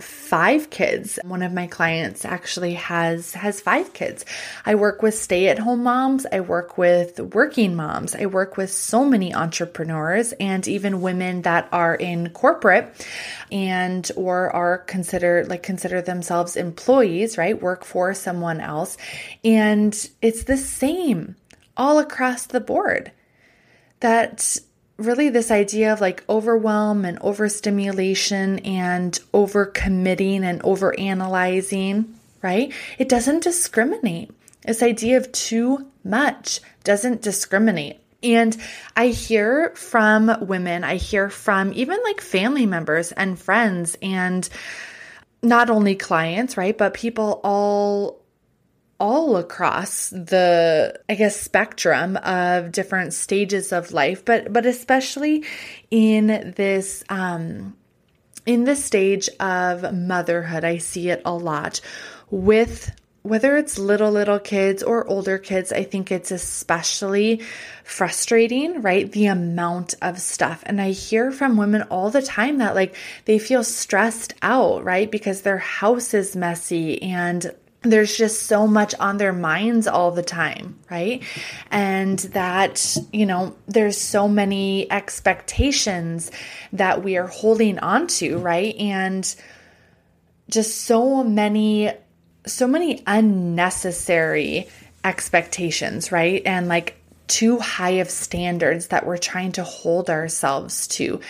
five 0.00 0.70
kids. 0.70 1.18
One 1.22 1.42
of 1.42 1.52
my 1.52 1.66
clients 1.66 2.24
actually 2.24 2.74
has 2.74 3.32
has 3.34 3.60
five 3.60 3.92
kids. 3.92 4.24
I 4.64 4.74
work 4.74 5.02
with 5.02 5.14
stay-at-home 5.14 5.82
moms, 5.82 6.26
I 6.30 6.40
work 6.40 6.76
with 6.78 7.18
working 7.20 7.74
moms. 7.74 8.14
I 8.14 8.26
work 8.26 8.56
with 8.56 8.70
so 8.70 9.04
many 9.04 9.34
entrepreneurs 9.34 10.32
and 10.40 10.66
even 10.68 11.00
women 11.00 11.42
that 11.42 11.68
are 11.72 11.94
in 11.94 12.30
corporate 12.30 13.06
and 13.50 14.10
or 14.16 14.54
are 14.54 14.78
considered 14.78 15.48
like 15.48 15.62
consider 15.62 16.02
themselves 16.02 16.56
employees, 16.56 17.38
right? 17.38 17.60
Work 17.60 17.84
for 17.84 18.14
someone 18.14 18.60
else. 18.60 18.96
And 19.44 19.94
it's 20.20 20.44
the 20.44 20.56
same 20.56 21.36
all 21.76 21.98
across 21.98 22.46
the 22.46 22.60
board. 22.60 23.12
That 24.00 24.58
really 24.98 25.28
this 25.28 25.50
idea 25.50 25.92
of 25.92 26.00
like 26.00 26.24
overwhelm 26.28 27.04
and 27.04 27.18
overstimulation 27.20 28.60
and 28.60 29.12
overcommitting 29.34 30.42
and 30.42 30.62
overanalyzing, 30.62 32.06
right? 32.42 32.72
It 32.98 33.08
doesn't 33.08 33.44
discriminate. 33.44 34.30
This 34.62 34.82
idea 34.82 35.18
of 35.18 35.30
too 35.32 35.86
much 36.02 36.60
doesn't 36.84 37.22
discriminate. 37.22 38.00
And 38.22 38.56
I 38.96 39.08
hear 39.08 39.72
from 39.76 40.46
women, 40.46 40.82
I 40.82 40.96
hear 40.96 41.28
from 41.28 41.72
even 41.74 41.98
like 42.02 42.20
family 42.20 42.66
members 42.66 43.12
and 43.12 43.38
friends 43.38 43.96
and 44.00 44.48
not 45.42 45.70
only 45.70 45.94
clients, 45.94 46.56
right? 46.56 46.76
But 46.76 46.94
people 46.94 47.40
all 47.44 48.22
all 48.98 49.36
across 49.36 50.10
the 50.10 50.98
i 51.08 51.14
guess 51.14 51.38
spectrum 51.38 52.16
of 52.18 52.72
different 52.72 53.12
stages 53.12 53.72
of 53.72 53.92
life 53.92 54.24
but 54.24 54.52
but 54.52 54.64
especially 54.64 55.44
in 55.90 56.52
this 56.56 57.04
um 57.08 57.76
in 58.46 58.64
this 58.64 58.84
stage 58.84 59.28
of 59.40 59.92
motherhood 59.94 60.64
i 60.64 60.78
see 60.78 61.10
it 61.10 61.20
a 61.24 61.34
lot 61.34 61.80
with 62.30 62.90
whether 63.26 63.56
it's 63.56 63.76
little, 63.76 64.12
little 64.12 64.38
kids 64.38 64.84
or 64.84 65.06
older 65.08 65.36
kids, 65.36 65.72
I 65.72 65.82
think 65.82 66.12
it's 66.12 66.30
especially 66.30 67.42
frustrating, 67.82 68.82
right? 68.82 69.10
The 69.10 69.26
amount 69.26 69.94
of 70.00 70.20
stuff. 70.20 70.62
And 70.64 70.80
I 70.80 70.92
hear 70.92 71.32
from 71.32 71.56
women 71.56 71.82
all 71.90 72.10
the 72.10 72.22
time 72.22 72.58
that 72.58 72.76
like 72.76 72.94
they 73.24 73.40
feel 73.40 73.64
stressed 73.64 74.34
out, 74.42 74.84
right? 74.84 75.10
Because 75.10 75.42
their 75.42 75.58
house 75.58 76.14
is 76.14 76.36
messy 76.36 77.02
and 77.02 77.52
there's 77.92 78.16
just 78.16 78.44
so 78.44 78.66
much 78.66 78.94
on 78.96 79.18
their 79.18 79.32
minds 79.32 79.86
all 79.86 80.10
the 80.10 80.22
time, 80.22 80.78
right? 80.90 81.22
And 81.70 82.18
that, 82.18 82.96
you 83.12 83.26
know, 83.26 83.56
there's 83.66 83.98
so 83.98 84.28
many 84.28 84.90
expectations 84.90 86.30
that 86.72 87.02
we 87.02 87.16
are 87.16 87.26
holding 87.26 87.78
on 87.78 88.06
to, 88.08 88.38
right? 88.38 88.74
And 88.76 89.34
just 90.48 90.82
so 90.82 91.24
many 91.24 91.92
so 92.46 92.68
many 92.68 93.02
unnecessary 93.08 94.68
expectations, 95.04 96.12
right? 96.12 96.42
And 96.46 96.68
like 96.68 96.96
too 97.26 97.58
high 97.58 97.98
of 97.98 98.10
standards 98.10 98.88
that 98.88 99.04
we're 99.04 99.16
trying 99.16 99.52
to 99.52 99.64
hold 99.64 100.10
ourselves 100.10 100.86
to. 100.86 101.20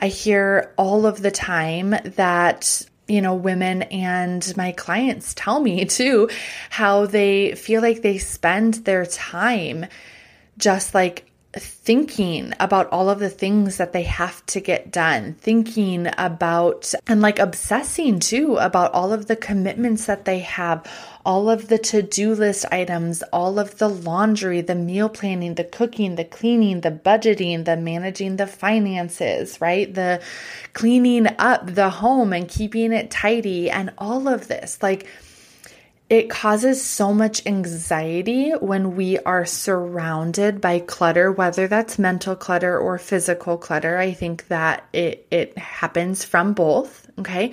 I 0.00 0.08
hear 0.08 0.72
all 0.76 1.06
of 1.06 1.22
the 1.22 1.30
time 1.30 1.90
that 2.16 2.82
you 3.06 3.20
know, 3.20 3.34
women 3.34 3.82
and 3.82 4.56
my 4.56 4.72
clients 4.72 5.34
tell 5.34 5.60
me 5.60 5.84
too 5.86 6.28
how 6.70 7.06
they 7.06 7.54
feel 7.54 7.82
like 7.82 8.02
they 8.02 8.18
spend 8.18 8.74
their 8.74 9.06
time 9.06 9.86
just 10.58 10.94
like 10.94 11.30
thinking 11.56 12.52
about 12.58 12.88
all 12.90 13.08
of 13.08 13.18
the 13.18 13.30
things 13.30 13.76
that 13.76 13.92
they 13.92 14.02
have 14.02 14.44
to 14.46 14.60
get 14.60 14.90
done, 14.90 15.34
thinking 15.34 16.08
about 16.18 16.92
and 17.06 17.20
like 17.20 17.38
obsessing 17.38 18.18
too 18.18 18.56
about 18.56 18.92
all 18.92 19.12
of 19.12 19.26
the 19.26 19.36
commitments 19.36 20.06
that 20.06 20.24
they 20.24 20.40
have, 20.40 20.84
all 21.24 21.48
of 21.48 21.68
the 21.68 21.78
to 21.78 22.02
do 22.02 22.34
list 22.34 22.66
items, 22.72 23.22
all 23.32 23.58
of 23.58 23.78
the 23.78 23.88
laundry, 23.88 24.60
the 24.60 24.74
meal 24.74 25.08
planning, 25.08 25.54
the 25.54 25.64
cooking, 25.64 26.16
the 26.16 26.24
cleaning, 26.24 26.80
the 26.80 26.90
budgeting, 26.90 27.64
the 27.64 27.76
managing 27.76 28.36
the 28.36 28.46
finances, 28.46 29.60
right? 29.60 29.94
The 29.94 30.20
cleaning 30.72 31.28
up 31.38 31.74
the 31.74 31.90
home 31.90 32.32
and 32.32 32.48
keeping 32.48 32.92
it 32.92 33.10
tidy, 33.10 33.70
and 33.70 33.92
all 33.98 34.28
of 34.28 34.48
this. 34.48 34.82
Like, 34.82 35.06
it 36.10 36.28
causes 36.28 36.84
so 36.84 37.14
much 37.14 37.46
anxiety 37.46 38.50
when 38.50 38.94
we 38.94 39.18
are 39.20 39.46
surrounded 39.46 40.60
by 40.60 40.80
clutter, 40.80 41.32
whether 41.32 41.66
that's 41.66 41.98
mental 41.98 42.36
clutter 42.36 42.78
or 42.78 42.98
physical 42.98 43.56
clutter. 43.56 43.96
I 43.96 44.12
think 44.12 44.48
that 44.48 44.86
it, 44.92 45.26
it 45.30 45.56
happens 45.56 46.22
from 46.22 46.52
both. 46.52 47.08
Okay. 47.18 47.52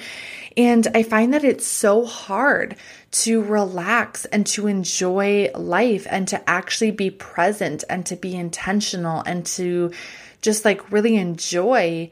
And 0.57 0.85
I 0.93 1.03
find 1.03 1.33
that 1.33 1.45
it's 1.45 1.65
so 1.65 2.03
hard 2.03 2.75
to 3.11 3.41
relax 3.41 4.25
and 4.25 4.45
to 4.47 4.67
enjoy 4.67 5.51
life 5.55 6.05
and 6.09 6.27
to 6.29 6.49
actually 6.49 6.91
be 6.91 7.09
present 7.09 7.85
and 7.89 8.05
to 8.07 8.17
be 8.17 8.35
intentional 8.35 9.21
and 9.21 9.45
to 9.45 9.91
just 10.41 10.65
like 10.65 10.91
really 10.91 11.15
enjoy 11.15 12.09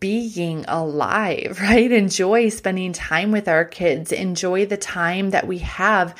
being 0.00 0.64
alive, 0.68 1.58
right? 1.62 1.90
Enjoy 1.90 2.48
spending 2.48 2.92
time 2.92 3.32
with 3.32 3.48
our 3.48 3.64
kids, 3.64 4.12
enjoy 4.12 4.66
the 4.66 4.76
time 4.76 5.30
that 5.30 5.46
we 5.46 5.58
have 5.58 6.14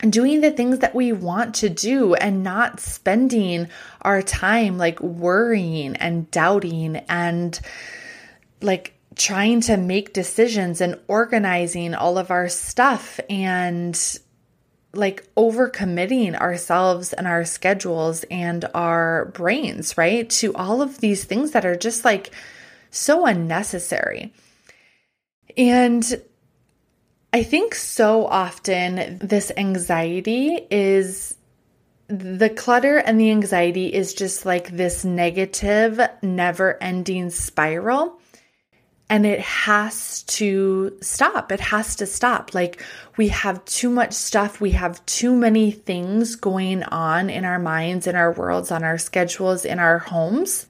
doing 0.00 0.40
the 0.40 0.50
things 0.52 0.78
that 0.78 0.94
we 0.94 1.12
want 1.12 1.56
to 1.56 1.68
do 1.68 2.14
and 2.14 2.44
not 2.44 2.78
spending 2.78 3.68
our 4.02 4.22
time 4.22 4.78
like 4.78 5.00
worrying 5.00 5.96
and 5.96 6.30
doubting 6.30 6.96
and 7.08 7.58
like 8.60 8.94
trying 9.16 9.60
to 9.60 9.76
make 9.76 10.12
decisions 10.12 10.80
and 10.80 10.98
organizing 11.08 11.94
all 11.94 12.16
of 12.16 12.30
our 12.30 12.48
stuff 12.48 13.18
and 13.28 14.18
like 14.94 15.28
overcommitting 15.34 16.38
ourselves 16.38 17.12
and 17.12 17.26
our 17.26 17.44
schedules 17.44 18.24
and 18.30 18.64
our 18.74 19.26
brains, 19.34 19.98
right? 19.98 20.30
To 20.30 20.54
all 20.54 20.80
of 20.80 21.00
these 21.00 21.24
things 21.24 21.50
that 21.50 21.66
are 21.66 21.76
just 21.76 22.04
like 22.04 22.30
so 22.90 23.26
unnecessary. 23.26 24.32
And 25.56 26.22
I 27.32 27.42
think 27.42 27.74
so 27.74 28.26
often 28.26 29.18
this 29.18 29.52
anxiety 29.56 30.66
is 30.70 31.36
the 32.08 32.48
clutter 32.48 32.96
and 32.96 33.20
the 33.20 33.30
anxiety 33.30 33.92
is 33.92 34.14
just 34.14 34.46
like 34.46 34.70
this 34.70 35.04
negative, 35.04 36.00
never 36.22 36.82
ending 36.82 37.28
spiral. 37.30 38.18
And 39.10 39.24
it 39.24 39.40
has 39.40 40.22
to 40.24 40.96
stop. 41.00 41.50
It 41.50 41.60
has 41.60 41.96
to 41.96 42.06
stop. 42.06 42.54
Like, 42.54 42.84
we 43.16 43.28
have 43.28 43.64
too 43.64 43.88
much 43.88 44.12
stuff. 44.12 44.60
We 44.60 44.72
have 44.72 45.04
too 45.06 45.34
many 45.34 45.70
things 45.70 46.36
going 46.36 46.82
on 46.84 47.30
in 47.30 47.46
our 47.46 47.58
minds, 47.58 48.06
in 48.06 48.16
our 48.16 48.32
worlds, 48.32 48.70
on 48.70 48.84
our 48.84 48.98
schedules, 48.98 49.64
in 49.64 49.78
our 49.78 49.98
homes 49.98 50.67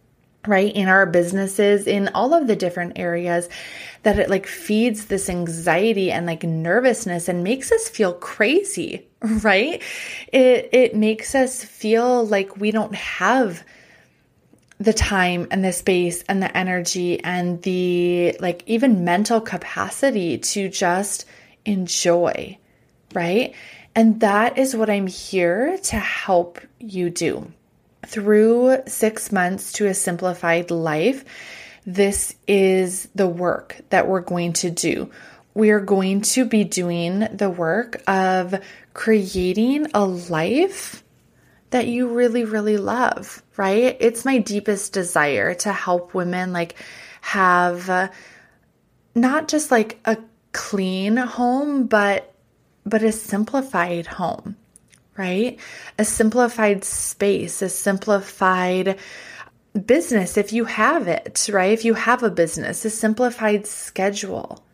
right 0.49 0.75
in 0.75 0.89
our 0.89 1.07
businesses 1.07 1.87
in 1.87 2.09
all 2.09 2.35
of 2.35 2.47
the 2.47 2.57
different 2.57 2.99
areas 2.99 3.49
that 4.03 4.19
it 4.19 4.31
like 4.31 4.47
feeds 4.47 5.07
this 5.07 5.29
anxiety 5.29 6.11
and 6.11 6.27
like 6.27 6.43
nervousness 6.43 7.29
and 7.29 7.45
makes 7.45 7.71
us 7.71 7.89
feel 7.89 8.13
crazy 8.13 9.07
right? 9.43 9.83
It 10.33 10.69
it 10.73 10.95
makes 10.95 11.35
us 11.35 11.65
feel 11.65 12.25
like 12.25 12.57
we 12.57 12.71
don't 12.71 12.95
have 12.95 13.65
the 14.79 14.93
time 14.93 15.49
and 15.51 15.65
the 15.65 15.73
space 15.73 16.23
and 16.29 16.41
the 16.41 16.57
energy 16.57 17.23
and 17.25 17.61
the 17.63 18.37
like 18.39 18.63
even 18.67 19.05
mental 19.05 19.41
capacity 19.41 20.39
to 20.39 20.69
just 20.69 21.25
enjoy 21.65 22.57
right? 23.15 23.55
And 23.95 24.21
that 24.21 24.59
is 24.59 24.77
what 24.77 24.91
i'm 24.91 25.09
here 25.09 25.77
to 25.79 25.97
help 25.97 26.61
you 26.79 27.11
do 27.11 27.51
through 28.09 28.79
six 28.87 29.31
months 29.31 29.73
to 29.73 29.87
a 29.87 29.95
simplified 29.95 30.71
life, 30.71 31.25
this 31.85 32.35
is 32.47 33.09
the 33.15 33.29
work 33.29 33.81
that 33.91 34.09
we're 34.09 34.23
going 34.23 34.55
to 34.55 34.71
do. 34.71 35.11
We 35.53 35.71
are 35.71 35.81
going 35.81 36.23
to 36.23 36.47
be 36.47 36.65
doing 36.65 37.21
the 37.33 37.51
work 37.51 38.03
of 38.07 38.55
creating 38.95 39.89
a 39.93 40.07
life 40.07 41.05
that 41.71 41.87
you 41.87 42.09
really, 42.09 42.45
really 42.45 42.79
love, 42.79 43.43
right? 43.59 43.95
It's 44.01 44.25
my 44.25 44.39
deepest 44.39 44.95
desire 44.95 45.53
to 45.55 45.73
help 45.73 46.15
women 46.15 46.53
like 46.55 46.77
have 47.21 47.91
uh, 47.91 48.09
not 49.15 49.49
just 49.49 49.71
like 49.71 50.01
a 50.07 50.17
clean 50.53 51.19
home, 51.19 51.87
but 51.87 52.35
but 52.87 53.03
a 53.03 53.13
simplified 53.13 54.07
home 54.07 54.57
right? 55.19 55.59
A 55.99 56.05
simplified 56.05 56.85
space, 56.85 57.61
a 57.61 57.69
simplified 57.69 58.99
business 59.85 60.37
if 60.37 60.53
you 60.53 60.65
have 60.65 61.09
it, 61.09 61.49
right? 61.53 61.73
If 61.73 61.85
you 61.85 61.95
have 61.95 62.23
a 62.23 62.31
business, 62.31 62.85
a 62.85 62.91
simplified 62.91 63.67
schedule, 63.67 64.65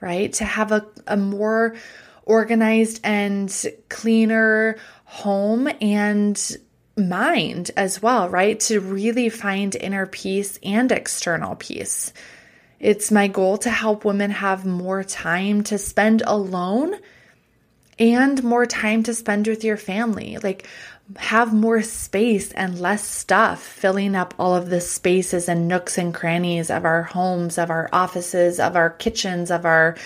right? 0.00 0.32
To 0.34 0.44
have 0.44 0.72
a, 0.72 0.86
a 1.06 1.16
more 1.16 1.76
organized 2.24 3.00
and 3.04 3.64
cleaner 3.88 4.76
home 5.04 5.68
and 5.80 6.56
mind 6.96 7.70
as 7.76 8.02
well, 8.02 8.28
right? 8.28 8.58
To 8.60 8.80
really 8.80 9.28
find 9.28 9.74
inner 9.74 10.06
peace 10.06 10.58
and 10.62 10.90
external 10.90 11.54
peace. 11.56 12.12
It's 12.80 13.12
my 13.12 13.28
goal 13.28 13.58
to 13.58 13.70
help 13.70 14.04
women 14.04 14.30
have 14.30 14.66
more 14.66 15.04
time 15.04 15.62
to 15.64 15.78
spend 15.78 16.22
alone 16.26 16.94
and 17.98 18.42
more 18.42 18.66
time 18.66 19.02
to 19.04 19.14
spend 19.14 19.46
with 19.46 19.64
your 19.64 19.76
family. 19.76 20.38
Like, 20.42 20.66
have 21.16 21.52
more 21.52 21.82
space 21.82 22.52
and 22.52 22.80
less 22.80 23.06
stuff 23.06 23.62
filling 23.62 24.14
up 24.14 24.34
all 24.38 24.54
of 24.54 24.70
the 24.70 24.80
spaces 24.80 25.48
and 25.48 25.68
nooks 25.68 25.98
and 25.98 26.14
crannies 26.14 26.70
of 26.70 26.84
our 26.84 27.02
homes, 27.02 27.58
of 27.58 27.70
our 27.70 27.88
offices, 27.92 28.58
of 28.58 28.76
our 28.76 28.90
kitchens, 28.90 29.50
of 29.50 29.66
our 29.66 29.96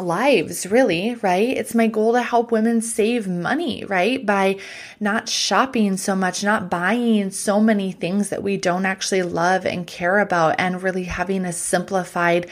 lives, 0.00 0.66
really, 0.66 1.14
right? 1.16 1.56
It's 1.56 1.74
my 1.74 1.86
goal 1.86 2.12
to 2.12 2.22
help 2.22 2.50
women 2.50 2.82
save 2.82 3.28
money, 3.28 3.84
right? 3.84 4.24
By 4.24 4.58
not 5.00 5.28
shopping 5.28 5.96
so 5.96 6.14
much, 6.14 6.44
not 6.44 6.68
buying 6.68 7.30
so 7.30 7.60
many 7.60 7.92
things 7.92 8.28
that 8.28 8.42
we 8.42 8.56
don't 8.56 8.86
actually 8.86 9.22
love 9.22 9.64
and 9.64 9.86
care 9.86 10.18
about, 10.18 10.56
and 10.58 10.82
really 10.82 11.04
having 11.04 11.44
a 11.44 11.52
simplified 11.52 12.48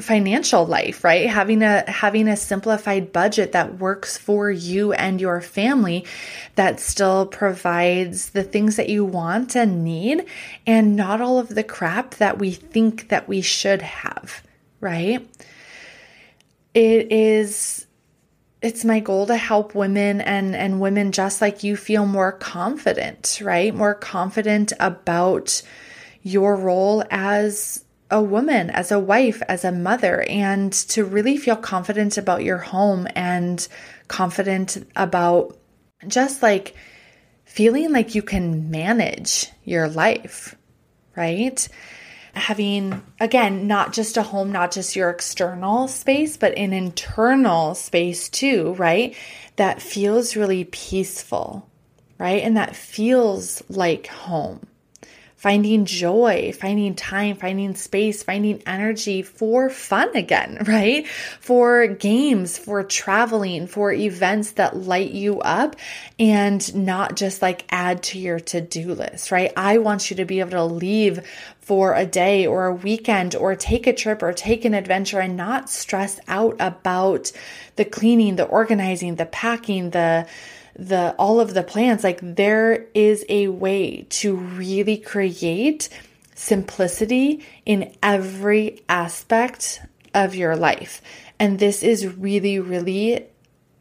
financial 0.00 0.66
life, 0.66 1.04
right? 1.04 1.28
Having 1.28 1.62
a 1.62 1.88
having 1.88 2.26
a 2.26 2.36
simplified 2.36 3.12
budget 3.12 3.52
that 3.52 3.78
works 3.78 4.16
for 4.16 4.50
you 4.50 4.92
and 4.92 5.20
your 5.20 5.40
family 5.40 6.04
that 6.56 6.80
still 6.80 7.26
provides 7.26 8.30
the 8.30 8.42
things 8.42 8.76
that 8.76 8.88
you 8.88 9.04
want 9.04 9.54
and 9.54 9.84
need 9.84 10.24
and 10.66 10.96
not 10.96 11.20
all 11.20 11.38
of 11.38 11.48
the 11.48 11.62
crap 11.62 12.16
that 12.16 12.38
we 12.38 12.50
think 12.50 13.08
that 13.08 13.28
we 13.28 13.40
should 13.40 13.82
have, 13.82 14.42
right? 14.80 15.26
It 16.74 17.12
is 17.12 17.86
it's 18.62 18.84
my 18.84 18.98
goal 18.98 19.26
to 19.26 19.36
help 19.36 19.76
women 19.76 20.20
and 20.22 20.56
and 20.56 20.80
women 20.80 21.12
just 21.12 21.40
like 21.40 21.62
you 21.62 21.76
feel 21.76 22.04
more 22.04 22.32
confident, 22.32 23.40
right? 23.44 23.72
More 23.72 23.94
confident 23.94 24.72
about 24.80 25.62
your 26.22 26.56
role 26.56 27.04
as 27.10 27.83
a 28.14 28.22
woman, 28.22 28.70
as 28.70 28.92
a 28.92 28.98
wife, 28.98 29.42
as 29.48 29.64
a 29.64 29.72
mother, 29.72 30.22
and 30.28 30.72
to 30.72 31.04
really 31.04 31.36
feel 31.36 31.56
confident 31.56 32.16
about 32.16 32.44
your 32.44 32.58
home 32.58 33.08
and 33.16 33.66
confident 34.06 34.76
about 34.94 35.58
just 36.06 36.40
like 36.40 36.76
feeling 37.44 37.90
like 37.90 38.14
you 38.14 38.22
can 38.22 38.70
manage 38.70 39.50
your 39.64 39.88
life, 39.88 40.54
right? 41.16 41.68
Having, 42.34 43.02
again, 43.18 43.66
not 43.66 43.92
just 43.92 44.16
a 44.16 44.22
home, 44.22 44.52
not 44.52 44.70
just 44.70 44.94
your 44.94 45.10
external 45.10 45.88
space, 45.88 46.36
but 46.36 46.56
an 46.56 46.72
internal 46.72 47.74
space 47.74 48.28
too, 48.28 48.74
right? 48.74 49.16
That 49.56 49.82
feels 49.82 50.36
really 50.36 50.62
peaceful, 50.66 51.68
right? 52.18 52.44
And 52.44 52.56
that 52.56 52.76
feels 52.76 53.60
like 53.68 54.06
home 54.06 54.68
finding 55.44 55.84
joy, 55.84 56.54
finding 56.58 56.94
time, 56.94 57.36
finding 57.36 57.74
space, 57.74 58.22
finding 58.22 58.62
energy 58.66 59.20
for 59.20 59.68
fun 59.68 60.08
again, 60.16 60.56
right? 60.66 61.06
For 61.38 61.86
games, 61.86 62.56
for 62.56 62.82
traveling, 62.82 63.66
for 63.66 63.92
events 63.92 64.52
that 64.52 64.74
light 64.74 65.10
you 65.10 65.40
up 65.40 65.76
and 66.18 66.74
not 66.74 67.16
just 67.16 67.42
like 67.42 67.66
add 67.68 68.02
to 68.04 68.18
your 68.18 68.40
to 68.40 68.62
do 68.62 68.94
list, 68.94 69.30
right? 69.30 69.52
I 69.54 69.76
want 69.76 70.08
you 70.08 70.16
to 70.16 70.24
be 70.24 70.40
able 70.40 70.52
to 70.52 70.64
leave 70.64 71.20
for 71.60 71.92
a 71.92 72.06
day 72.06 72.46
or 72.46 72.64
a 72.64 72.74
weekend 72.74 73.36
or 73.36 73.54
take 73.54 73.86
a 73.86 73.92
trip 73.92 74.22
or 74.22 74.32
take 74.32 74.64
an 74.64 74.72
adventure 74.72 75.20
and 75.20 75.36
not 75.36 75.68
stress 75.68 76.18
out 76.26 76.56
about 76.58 77.32
the 77.76 77.84
cleaning, 77.84 78.36
the 78.36 78.46
organizing, 78.46 79.16
the 79.16 79.26
packing, 79.26 79.90
the 79.90 80.26
the 80.76 81.14
all 81.18 81.40
of 81.40 81.54
the 81.54 81.62
plans 81.62 82.02
like 82.02 82.18
there 82.22 82.86
is 82.94 83.24
a 83.28 83.48
way 83.48 84.06
to 84.10 84.34
really 84.34 84.96
create 84.96 85.88
simplicity 86.34 87.44
in 87.64 87.94
every 88.02 88.82
aspect 88.88 89.80
of 90.14 90.34
your 90.34 90.56
life. 90.56 91.00
And 91.38 91.58
this 91.58 91.82
is 91.82 92.06
really 92.06 92.58
really 92.58 93.26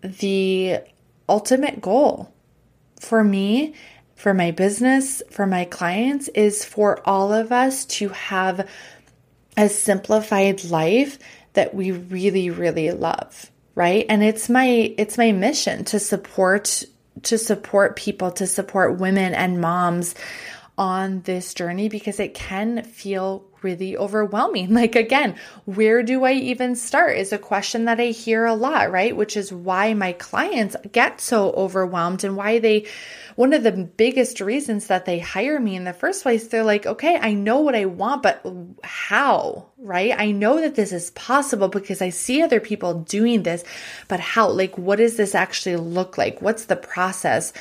the 0.02 0.80
ultimate 1.28 1.82
goal 1.82 2.34
for 3.00 3.24
me 3.24 3.74
for 4.16 4.34
my 4.34 4.52
business 4.52 5.22
for 5.30 5.46
my 5.46 5.66
clients 5.66 6.28
is 6.30 6.64
for 6.64 7.02
all 7.08 7.34
of 7.34 7.52
us 7.52 7.86
to 7.86 8.10
have 8.10 8.70
a 9.58 9.68
simplified 9.70 10.64
life 10.66 11.20
that 11.54 11.74
we 11.74 11.92
really 11.92 12.50
really 12.50 12.92
love 12.92 13.52
right? 13.76 14.06
And 14.10 14.24
it's 14.24 14.50
my 14.50 14.94
it's 14.98 15.18
my 15.18 15.32
mission 15.32 15.86
to 15.86 16.00
support 16.00 16.84
to 17.24 17.38
support 17.38 17.96
people 17.96 18.32
to 18.32 18.48
support 18.48 19.00
women 19.00 19.34
and 19.34 19.62
moms 19.62 20.16
on 20.78 21.22
this 21.22 21.54
journey 21.54 21.88
because 21.90 22.20
it 22.20 22.34
can 22.34 22.84
feel 22.84 23.46
really 23.64 23.96
overwhelming. 23.98 24.74
Like, 24.84 24.96
again, 24.96 25.36
where 25.66 26.04
do 26.04 26.26
I 26.26 26.34
even 26.34 26.76
start 26.76 27.16
is 27.16 27.32
a 27.32 27.38
question 27.38 27.86
that 27.86 28.00
I 28.00 28.08
hear 28.08 28.46
a 28.46 28.56
lot, 28.56 28.92
right? 28.92 29.16
Which 29.16 29.38
is 29.38 29.54
why 29.54 29.94
my 29.94 30.14
clients 30.14 30.76
get 30.92 31.22
so 31.22 31.52
overwhelmed 31.52 32.24
and 32.24 32.36
why 32.36 32.60
they, 32.60 32.88
one 33.36 33.54
of 33.54 33.64
the 33.64 33.72
biggest 33.72 34.42
reasons 34.42 34.88
that 34.88 35.06
they 35.06 35.20
hire 35.20 35.60
me 35.60 35.76
in 35.76 35.84
the 35.84 35.94
first 35.94 36.24
place, 36.24 36.48
they're 36.48 36.64
like, 36.64 36.86
okay, 36.86 37.18
I 37.22 37.34
know 37.34 37.60
what 37.62 37.76
I 37.76 37.86
want, 37.86 38.24
but 38.24 38.46
how, 38.84 39.68
right? 39.78 40.14
I 40.18 40.32
know 40.32 40.60
that 40.60 40.76
this 40.76 40.92
is 40.92 41.12
possible 41.12 41.70
because 41.70 42.02
I 42.02 42.10
see 42.10 42.42
other 42.42 42.60
people 42.60 43.02
doing 43.02 43.44
this, 43.44 43.64
but 44.08 44.20
how? 44.20 44.50
Like, 44.50 44.78
what 44.78 44.98
does 44.98 45.16
this 45.16 45.36
actually 45.36 45.78
look 45.78 46.18
like? 46.18 46.42
What's 46.42 46.66
the 46.66 46.76
process? 46.76 47.54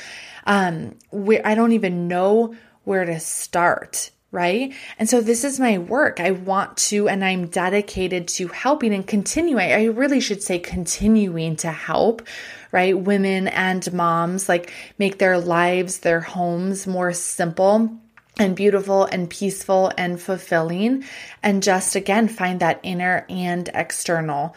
Um, 0.45 0.95
where 1.11 1.45
I 1.45 1.55
don't 1.55 1.71
even 1.71 2.09
know 2.09 2.55
where 2.83 3.05
to 3.05 3.19
start 3.19 4.11
right? 4.33 4.73
And 4.97 5.07
so 5.07 5.21
this 5.21 5.43
is 5.43 5.59
my 5.59 5.77
work. 5.77 6.19
I 6.19 6.31
want 6.31 6.75
to, 6.77 7.07
and 7.07 7.23
I'm 7.23 7.47
dedicated 7.47 8.27
to 8.29 8.47
helping 8.47 8.91
and 8.91 9.05
continuing. 9.05 9.71
I 9.71 9.85
really 9.85 10.19
should 10.19 10.41
say 10.41 10.57
continuing 10.57 11.55
to 11.57 11.71
help, 11.71 12.27
right? 12.71 12.99
Women 12.99 13.47
and 13.47 13.93
moms 13.93 14.49
like 14.49 14.73
make 14.97 15.19
their 15.19 15.37
lives, 15.37 15.99
their 15.99 16.19
homes 16.19 16.87
more 16.87 17.13
simple 17.13 17.95
and 18.39 18.55
beautiful 18.55 19.05
and 19.05 19.29
peaceful 19.29 19.91
and 19.99 20.19
fulfilling. 20.19 21.03
And 21.43 21.61
just 21.61 21.95
again, 21.95 22.27
find 22.27 22.59
that 22.59 22.79
inner 22.81 23.27
and 23.29 23.69
external 23.75 24.55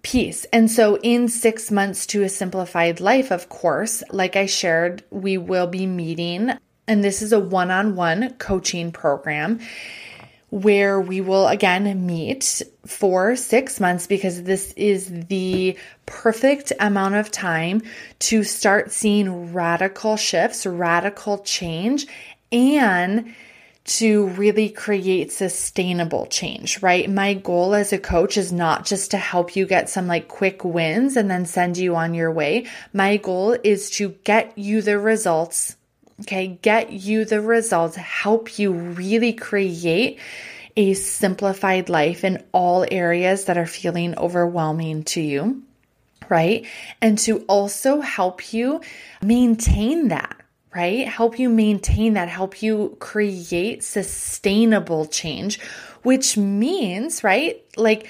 peace. 0.00 0.46
And 0.54 0.70
so, 0.70 0.96
in 1.02 1.28
six 1.28 1.70
months 1.70 2.06
to 2.06 2.22
a 2.22 2.30
simplified 2.30 2.98
life, 2.98 3.30
of 3.30 3.50
course, 3.50 4.02
like 4.10 4.36
I 4.36 4.46
shared, 4.46 5.04
we 5.10 5.36
will 5.36 5.66
be 5.66 5.86
meeting 5.86 6.52
and 6.86 7.02
this 7.02 7.22
is 7.22 7.32
a 7.32 7.40
one 7.40 7.70
on 7.70 7.96
one 7.96 8.34
coaching 8.34 8.92
program 8.92 9.60
where 10.50 11.00
we 11.00 11.20
will 11.22 11.48
again 11.48 12.06
meet 12.06 12.60
for 12.84 13.34
six 13.36 13.80
months 13.80 14.06
because 14.06 14.42
this 14.42 14.72
is 14.72 15.10
the 15.28 15.76
perfect 16.04 16.72
amount 16.78 17.14
of 17.14 17.30
time 17.30 17.80
to 18.18 18.44
start 18.44 18.92
seeing 18.92 19.54
radical 19.54 20.18
shifts, 20.18 20.66
radical 20.66 21.38
change, 21.38 22.06
and 22.52 23.34
to 23.84 24.26
really 24.28 24.68
create 24.68 25.32
sustainable 25.32 26.26
change, 26.26 26.82
right? 26.82 27.10
My 27.10 27.32
goal 27.34 27.74
as 27.74 27.92
a 27.92 27.98
coach 27.98 28.36
is 28.36 28.52
not 28.52 28.84
just 28.84 29.10
to 29.12 29.16
help 29.16 29.56
you 29.56 29.66
get 29.66 29.88
some 29.88 30.06
like 30.06 30.28
quick 30.28 30.64
wins 30.64 31.16
and 31.16 31.30
then 31.30 31.46
send 31.46 31.78
you 31.78 31.96
on 31.96 32.12
your 32.12 32.30
way. 32.30 32.66
My 32.92 33.16
goal 33.16 33.56
is 33.64 33.90
to 33.92 34.10
get 34.24 34.56
you 34.56 34.82
the 34.82 34.98
results 34.98 35.76
Okay, 36.20 36.58
get 36.62 36.92
you 36.92 37.24
the 37.24 37.40
results, 37.40 37.96
help 37.96 38.58
you 38.58 38.72
really 38.72 39.32
create 39.32 40.20
a 40.76 40.94
simplified 40.94 41.88
life 41.88 42.24
in 42.24 42.42
all 42.52 42.86
areas 42.90 43.46
that 43.46 43.58
are 43.58 43.66
feeling 43.66 44.16
overwhelming 44.16 45.04
to 45.04 45.20
you, 45.20 45.62
right? 46.28 46.66
And 47.00 47.18
to 47.20 47.40
also 47.40 48.00
help 48.00 48.52
you 48.52 48.80
maintain 49.20 50.08
that, 50.08 50.40
right? 50.74 51.06
Help 51.08 51.38
you 51.38 51.48
maintain 51.48 52.14
that, 52.14 52.28
help 52.28 52.62
you 52.62 52.96
create 53.00 53.82
sustainable 53.82 55.06
change, 55.06 55.60
which 56.02 56.36
means, 56.36 57.22
right? 57.24 57.62
Like, 57.76 58.08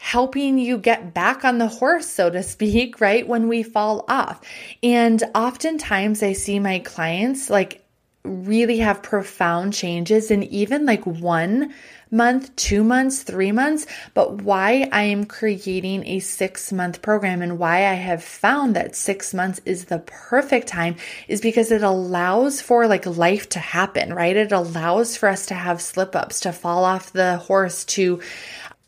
helping 0.00 0.58
you 0.58 0.78
get 0.78 1.12
back 1.12 1.44
on 1.44 1.58
the 1.58 1.68
horse, 1.68 2.06
so 2.06 2.30
to 2.30 2.42
speak, 2.42 3.00
right? 3.00 3.28
When 3.28 3.48
we 3.48 3.62
fall 3.62 4.04
off. 4.08 4.40
And 4.82 5.22
oftentimes 5.34 6.22
I 6.22 6.32
see 6.32 6.58
my 6.58 6.78
clients 6.80 7.50
like 7.50 7.84
really 8.24 8.78
have 8.78 9.02
profound 9.02 9.72
changes 9.72 10.30
in 10.30 10.42
even 10.44 10.84
like 10.84 11.04
one 11.06 11.72
month, 12.10 12.54
two 12.56 12.82
months, 12.82 13.22
three 13.22 13.52
months. 13.52 13.86
But 14.14 14.42
why 14.42 14.88
I 14.90 15.04
am 15.04 15.24
creating 15.24 16.06
a 16.06 16.20
six 16.20 16.72
month 16.72 17.02
program 17.02 17.40
and 17.40 17.58
why 17.58 17.86
I 17.86 17.94
have 17.94 18.24
found 18.24 18.76
that 18.76 18.96
six 18.96 19.32
months 19.32 19.60
is 19.64 19.86
the 19.86 20.00
perfect 20.00 20.66
time 20.66 20.96
is 21.28 21.40
because 21.40 21.70
it 21.70 21.82
allows 21.82 22.60
for 22.60 22.86
like 22.86 23.06
life 23.06 23.48
to 23.50 23.58
happen, 23.58 24.12
right? 24.12 24.36
It 24.36 24.52
allows 24.52 25.16
for 25.16 25.28
us 25.28 25.46
to 25.46 25.54
have 25.54 25.80
slip 25.80 26.16
ups, 26.16 26.40
to 26.40 26.52
fall 26.52 26.84
off 26.84 27.12
the 27.12 27.36
horse, 27.36 27.84
to 27.86 28.20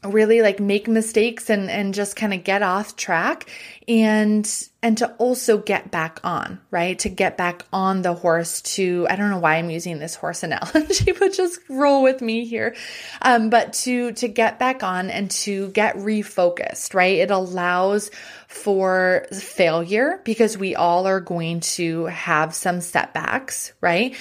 really 0.04 0.42
like 0.42 0.58
make 0.58 0.88
mistakes 0.88 1.48
and 1.48 1.70
and 1.70 1.94
just 1.94 2.16
kind 2.16 2.34
of 2.34 2.42
get 2.42 2.62
off 2.62 2.96
track 2.96 3.48
and 3.86 4.68
and 4.82 4.98
to 4.98 5.12
also 5.14 5.58
get 5.58 5.92
back 5.92 6.18
on 6.24 6.58
right? 6.72 6.98
To 7.00 7.08
get 7.08 7.36
back 7.36 7.64
on 7.72 8.02
the 8.02 8.12
horse 8.12 8.62
to 8.62 9.06
i 9.08 9.14
don't 9.14 9.30
know 9.30 9.38
why 9.38 9.56
i'm 9.56 9.70
using 9.70 10.00
this 10.00 10.16
horse 10.16 10.42
analogy 10.42 11.12
but 11.12 11.32
just 11.32 11.60
roll 11.68 12.02
with 12.02 12.20
me 12.20 12.46
here. 12.46 12.74
Um 13.20 13.48
but 13.48 13.74
to 13.84 14.12
to 14.12 14.26
get 14.26 14.58
back 14.58 14.82
on 14.82 15.08
and 15.08 15.30
to 15.42 15.68
get 15.68 15.96
refocused 15.96 16.94
right? 16.94 17.18
It 17.18 17.30
allows 17.30 18.10
for 18.48 19.26
failure 19.32 20.20
because 20.24 20.58
we 20.58 20.74
all 20.74 21.06
are 21.06 21.20
going 21.20 21.60
to 21.60 22.06
have 22.06 22.56
some 22.56 22.80
setbacks 22.80 23.72
right? 23.80 24.16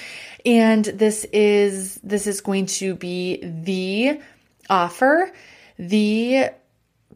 And 0.46 0.84
this 0.84 1.24
is 1.32 1.96
this 2.04 2.28
is 2.28 2.40
going 2.40 2.66
to 2.66 2.94
be 2.94 3.40
the 3.42 4.20
offer 4.70 5.32
the 5.88 6.50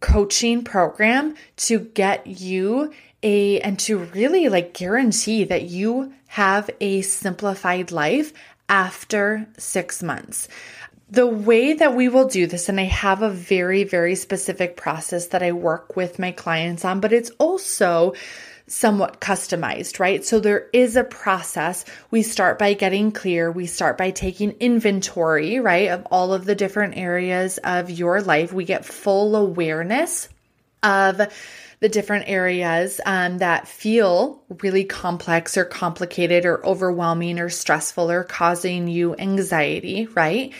coaching 0.01 0.65
program 0.65 1.35
to 1.57 1.79
get 1.79 2.27
you 2.27 2.93
a 3.23 3.61
and 3.61 3.79
to 3.79 3.99
really 3.99 4.49
like 4.49 4.75
guarantee 4.75 5.45
that 5.45 5.63
you 5.63 6.13
have 6.27 6.69
a 6.81 7.01
simplified 7.03 7.93
life 7.93 8.33
after 8.69 9.47
6 9.57 10.03
months. 10.03 10.49
The 11.09 11.27
way 11.27 11.75
that 11.75 11.95
we 11.95 12.09
will 12.09 12.27
do 12.27 12.49
this, 12.49 12.69
and 12.69 12.81
I 12.81 12.85
have 12.85 13.23
a 13.23 13.31
very, 13.31 13.85
very 13.85 14.17
specific 14.17 14.77
process 14.77 15.29
that 15.29 15.43
I 15.43 15.53
work 15.53 15.95
with 15.95 16.19
my 16.19 16.33
clients 16.33 16.85
on, 16.85 16.99
but 16.99 17.13
it's 17.13 17.31
also 17.39 18.15
somewhat 18.69 19.21
customized, 19.21 20.01
right? 20.01 20.25
So 20.25 20.41
there 20.41 20.69
is 20.73 20.97
a 20.97 21.05
process. 21.05 21.85
We 22.11 22.23
start 22.23 22.59
by 22.59 22.75
getting 22.75 23.13
clear. 23.13 23.51
We 23.51 23.67
start 23.67 23.97
by 23.97 24.11
taking 24.11 24.53
inventory, 24.59 25.61
right, 25.61 25.91
of 25.91 26.07
all 26.11 26.35
of 26.35 26.45
the 26.45 26.55
different 26.55 26.97
areas 26.97 27.59
of 27.59 27.91
your 27.91 28.21
life. 28.21 28.53
We 28.53 28.65
get 28.65 28.85
full 28.85 29.37
awareness 29.37 30.29
of 30.83 31.21
the 31.81 31.89
different 31.89 32.29
areas 32.29 33.01
um, 33.05 33.39
that 33.39 33.69
feel 33.69 34.43
really 34.63 34.85
complex 34.85 35.59
or 35.59 35.65
complicated 35.65 36.47
or 36.47 36.65
overwhelming 36.65 37.39
or 37.39 37.51
stressful 37.51 38.11
or 38.11 38.25
causing 38.25 38.89
you 38.89 39.15
anxiety, 39.17 40.07
right? 40.15 40.53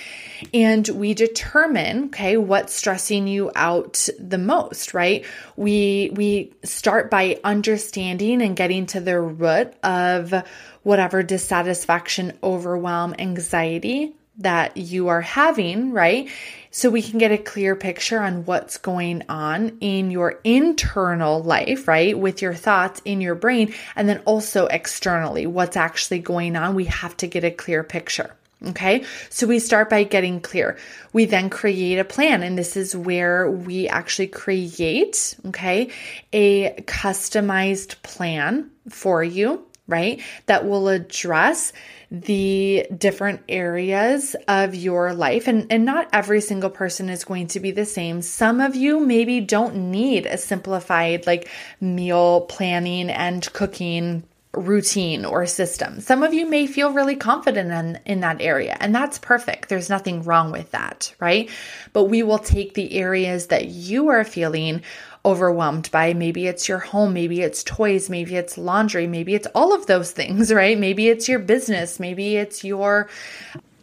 And 0.53 0.87
we 0.89 1.15
determine, 1.15 2.07
okay, 2.07 2.37
what's 2.37 2.75
stressing 2.75 3.27
you 3.27 3.51
out 3.55 4.09
the 4.19 4.39
most, 4.39 4.93
right? 4.93 5.25
We 5.57 6.11
we 6.13 6.53
start 6.65 7.11
by 7.11 7.41
understanding 7.43 8.43
and 8.43 8.55
getting 8.55 8.85
to 8.87 9.01
the 9.01 9.19
root 9.19 9.73
of 9.83 10.35
whatever 10.83 11.23
dissatisfaction, 11.23 12.37
overwhelm, 12.43 13.15
anxiety 13.19 14.16
that 14.39 14.77
you 14.77 15.09
are 15.09 15.23
having, 15.23 15.93
right? 15.93 16.29
So 16.71 16.91
we 16.91 17.01
can 17.01 17.19
get 17.19 17.33
a 17.33 17.39
clear 17.39 17.75
picture 17.75 18.21
on 18.21 18.45
what's 18.45 18.77
going 18.77 19.23
on 19.29 19.79
in 19.81 20.11
your 20.11 20.41
internal 20.45 21.43
life, 21.43 21.89
right? 21.89 22.19
With 22.19 22.43
your 22.43 22.55
thoughts 22.55 23.01
in 23.05 23.21
your 23.23 23.35
brain, 23.35 23.75
and 23.95 24.09
then 24.09 24.21
also 24.27 24.67
externally, 24.67 25.47
what's 25.47 25.77
actually 25.77 26.19
going 26.19 26.55
on. 26.55 26.75
We 26.75 26.85
have 26.85 27.17
to 27.19 27.27
get 27.27 27.45
a 27.45 27.51
clear 27.51 27.83
picture. 27.83 28.35
Okay, 28.69 29.05
so 29.29 29.47
we 29.47 29.59
start 29.59 29.91
by 29.91 30.05
getting 30.05 30.41
clear. 30.41 30.79
We 31.13 31.27
then 31.27 31.51
create 31.51 31.99
a 31.99 32.05
plan, 32.05 32.43
and 32.43 32.57
this 32.57 32.75
is 32.75 32.97
where 32.97 33.51
we 33.51 33.87
actually 33.87 34.29
create, 34.29 35.37
okay, 35.49 35.91
a 36.33 36.73
customized 36.87 38.03
plan 38.03 38.71
for 38.89 39.23
you 39.23 39.66
right? 39.87 40.21
That 40.47 40.67
will 40.67 40.89
address 40.89 41.73
the 42.11 42.87
different 42.97 43.43
areas 43.49 44.37
of 44.47 44.75
your 44.75 45.13
life. 45.13 45.49
And, 45.49 45.67
and 45.71 45.85
not 45.85 46.09
every 46.13 46.41
single 46.41 46.71
person 46.71 47.09
is 47.09 47.25
going 47.25 47.49
to 47.49 47.61
be 47.61 47.71
the 47.73 47.85
same. 47.85 48.23
Some 48.23 48.61
of 48.61 48.77
you 48.77 49.01
maybe 49.01 49.41
don't 49.41 49.91
need 49.91 50.27
a 50.27 50.39
simplified 50.39 51.27
like 51.27 51.49
meal 51.81 52.43
planning 52.43 53.11
and 53.11 53.53
cooking 53.53 54.25
routine 54.57 55.25
or 55.25 55.47
system. 55.47 56.01
Some 56.01 56.23
of 56.23 56.35
you 56.35 56.49
may 56.49 56.67
feel 56.67 56.93
really 56.93 57.17
confident 57.17 57.71
in, 57.71 58.01
in 58.05 58.21
that 58.21 58.41
area, 58.41 58.77
and 58.81 58.95
that's 58.95 59.19
perfect. 59.19 59.69
There's 59.69 59.91
nothing 59.91 60.23
wrong 60.23 60.51
with 60.51 60.71
that, 60.73 61.15
right? 61.21 61.51
But 61.93 62.05
we 62.05 62.23
will 62.23 62.39
take 62.39 62.75
the 62.75 62.95
areas 62.95 63.49
that 63.49 63.67
you 63.67 64.09
are 64.09 64.25
feeling 64.25 64.83
overwhelmed 65.25 65.91
by. 65.91 66.15
Maybe 66.15 66.47
it's 66.47 66.69
your 66.69 66.79
home, 66.79 67.13
maybe 67.13 67.43
it's 67.43 67.65
toys, 67.65 68.09
maybe 68.09 68.37
it's 68.37 68.57
laundry, 68.57 69.07
maybe 69.07 69.35
it's 69.35 69.49
all 69.55 69.75
of 69.75 69.87
those 69.87 70.13
things, 70.13 70.53
right? 70.53 70.79
Maybe 70.79 71.09
it's 71.09 71.29
your 71.29 71.41
business, 71.41 72.01
maybe 72.01 72.37
it's 72.37 72.65
your 72.65 73.09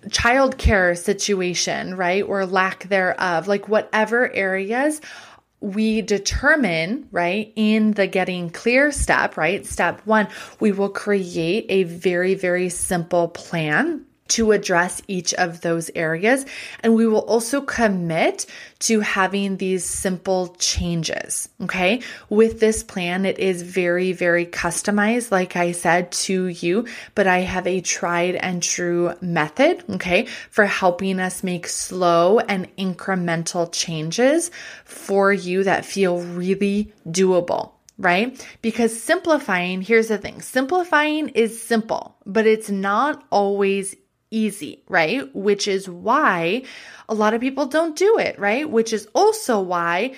childcare 0.07 0.97
situation, 0.97 1.95
right? 1.95 2.23
Or 2.23 2.45
lack 2.45 2.83
thereof. 2.89 3.47
Like 3.47 3.69
whatever 3.69 4.31
areas 4.33 5.01
we 5.63 6.01
determine, 6.01 7.07
right, 7.11 7.53
in 7.55 7.91
the 7.93 8.05
getting 8.05 8.49
clear 8.49 8.91
step, 8.91 9.37
right? 9.37 9.65
Step 9.65 10.01
one, 10.03 10.27
we 10.59 10.73
will 10.73 10.89
create 10.89 11.65
a 11.69 11.83
very, 11.83 12.35
very 12.35 12.67
simple 12.67 13.29
plan 13.29 14.05
to 14.29 14.51
address 14.51 15.01
each 15.07 15.33
of 15.33 15.61
those 15.61 15.91
areas. 15.95 16.45
And 16.81 16.95
we 16.95 17.07
will 17.07 17.25
also 17.25 17.61
commit 17.61 18.45
to 18.79 19.01
having 19.01 19.57
these 19.57 19.85
simple 19.85 20.55
changes. 20.59 21.49
Okay. 21.61 22.01
With 22.29 22.59
this 22.59 22.83
plan, 22.83 23.25
it 23.25 23.39
is 23.39 23.61
very, 23.61 24.11
very 24.13 24.45
customized, 24.45 25.31
like 25.31 25.55
I 25.55 25.71
said, 25.71 26.11
to 26.11 26.47
you, 26.47 26.87
but 27.15 27.27
I 27.27 27.39
have 27.39 27.67
a 27.67 27.81
tried 27.81 28.35
and 28.35 28.63
true 28.63 29.13
method. 29.21 29.83
Okay. 29.89 30.27
For 30.49 30.65
helping 30.65 31.19
us 31.19 31.43
make 31.43 31.67
slow 31.67 32.39
and 32.39 32.75
incremental 32.77 33.69
changes 33.71 34.51
for 34.85 35.33
you 35.33 35.63
that 35.63 35.85
feel 35.85 36.19
really 36.19 36.93
doable 37.07 37.71
right? 37.99 38.43
Because 38.63 39.01
simplifying, 39.01 39.81
here's 39.81 40.07
the 40.07 40.17
thing 40.17 40.41
simplifying 40.41 41.29
is 41.29 41.61
simple, 41.61 42.17
but 42.25 42.47
it's 42.47 42.69
not 42.69 43.23
always 43.29 43.95
easy, 44.33 44.83
right? 44.89 45.33
Which 45.35 45.67
is 45.67 45.87
why 45.87 46.63
a 47.07 47.13
lot 47.13 47.33
of 47.33 47.41
people 47.41 47.67
don't 47.67 47.95
do 47.95 48.17
it, 48.17 48.39
right? 48.39 48.69
Which 48.69 48.91
is 48.91 49.07
also 49.13 49.61
why 49.61 50.15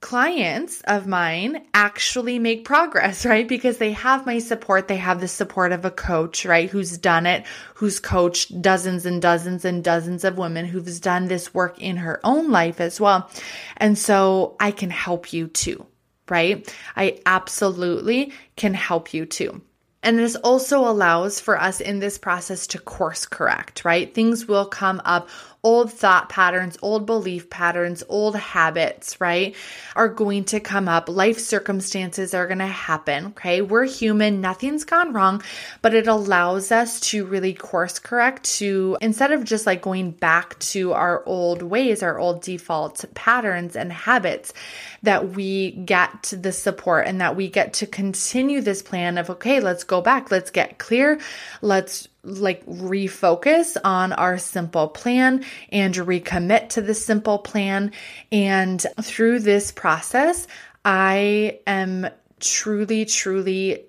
clients 0.00 0.80
of 0.82 1.06
mine 1.06 1.66
actually 1.74 2.38
make 2.38 2.64
progress, 2.64 3.26
right? 3.32 3.46
Because 3.46 3.78
they 3.78 3.92
have 3.92 4.26
my 4.26 4.38
support. 4.38 4.88
They 4.88 4.96
have 4.96 5.20
the 5.20 5.28
support 5.28 5.72
of 5.72 5.84
a 5.84 5.90
coach, 5.90 6.44
right? 6.44 6.70
Who's 6.70 6.98
done 6.98 7.26
it, 7.26 7.46
who's 7.74 8.00
coached 8.00 8.60
dozens 8.62 9.06
and 9.06 9.20
dozens 9.20 9.64
and 9.64 9.84
dozens 9.84 10.24
of 10.24 10.38
women 10.38 10.64
who's 10.64 11.00
done 11.00 11.26
this 11.26 11.52
work 11.52 11.78
in 11.78 11.98
her 11.98 12.20
own 12.24 12.50
life 12.50 12.80
as 12.80 13.00
well. 13.00 13.30
And 13.76 13.98
so 13.98 14.56
I 14.60 14.70
can 14.70 14.90
help 14.90 15.32
you 15.32 15.48
too, 15.48 15.84
right? 16.28 16.72
I 16.96 17.20
absolutely 17.26 18.32
can 18.56 18.74
help 18.74 19.12
you 19.12 19.26
too. 19.26 19.62
And 20.08 20.18
this 20.18 20.36
also 20.36 20.88
allows 20.88 21.38
for 21.38 21.60
us 21.60 21.82
in 21.82 21.98
this 21.98 22.16
process 22.16 22.66
to 22.68 22.78
course 22.78 23.26
correct, 23.26 23.84
right? 23.84 24.14
Things 24.14 24.48
will 24.48 24.64
come 24.64 25.02
up 25.04 25.28
old 25.68 25.92
thought 25.92 26.30
patterns, 26.30 26.78
old 26.80 27.04
belief 27.04 27.50
patterns, 27.50 28.02
old 28.08 28.34
habits, 28.34 29.20
right, 29.20 29.54
are 29.94 30.08
going 30.08 30.42
to 30.42 30.60
come 30.60 30.88
up. 30.88 31.10
Life 31.10 31.38
circumstances 31.38 32.32
are 32.32 32.46
going 32.46 32.60
to 32.60 32.66
happen. 32.66 33.26
Okay. 33.26 33.60
We're 33.60 33.84
human. 33.84 34.40
Nothing's 34.40 34.84
gone 34.84 35.12
wrong, 35.12 35.42
but 35.82 35.92
it 35.92 36.06
allows 36.06 36.72
us 36.72 37.00
to 37.10 37.26
really 37.26 37.52
course 37.52 37.98
correct 37.98 38.44
to 38.44 38.96
instead 39.02 39.30
of 39.30 39.44
just 39.44 39.66
like 39.66 39.82
going 39.82 40.12
back 40.12 40.58
to 40.60 40.94
our 40.94 41.22
old 41.26 41.60
ways, 41.60 42.02
our 42.02 42.18
old 42.18 42.40
default 42.40 43.04
patterns 43.12 43.76
and 43.76 43.92
habits, 43.92 44.54
that 45.02 45.32
we 45.34 45.72
get 45.72 46.32
the 46.34 46.52
support 46.52 47.06
and 47.06 47.20
that 47.20 47.36
we 47.36 47.46
get 47.46 47.74
to 47.74 47.86
continue 47.86 48.62
this 48.62 48.80
plan 48.80 49.18
of, 49.18 49.28
okay, 49.28 49.60
let's 49.60 49.84
go 49.84 50.00
back. 50.00 50.30
Let's 50.30 50.50
get 50.50 50.78
clear. 50.78 51.20
Let's 51.60 52.08
like 52.22 52.64
refocus 52.66 53.76
on 53.82 54.12
our 54.12 54.38
simple 54.38 54.88
plan 54.88 55.44
and 55.70 55.94
recommit 55.94 56.70
to 56.70 56.82
the 56.82 56.94
simple 56.94 57.38
plan. 57.38 57.92
And 58.32 58.84
through 59.00 59.40
this 59.40 59.72
process, 59.72 60.46
I 60.84 61.60
am 61.66 62.08
truly, 62.40 63.04
truly 63.04 63.84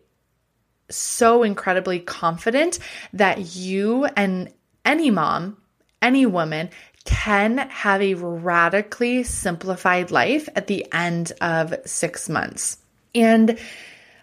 so 0.89 1.43
incredibly 1.43 1.99
confident 1.99 2.79
that 3.13 3.55
you 3.55 4.05
and 4.05 4.51
any 4.85 5.11
mom, 5.11 5.57
any 6.01 6.25
woman 6.25 6.69
can 7.05 7.57
have 7.57 8.01
a 8.01 8.13
radically 8.15 9.23
simplified 9.23 10.11
life 10.11 10.49
at 10.55 10.67
the 10.67 10.85
end 10.91 11.31
of 11.41 11.73
six 11.85 12.29
months. 12.29 12.77
And 13.15 13.57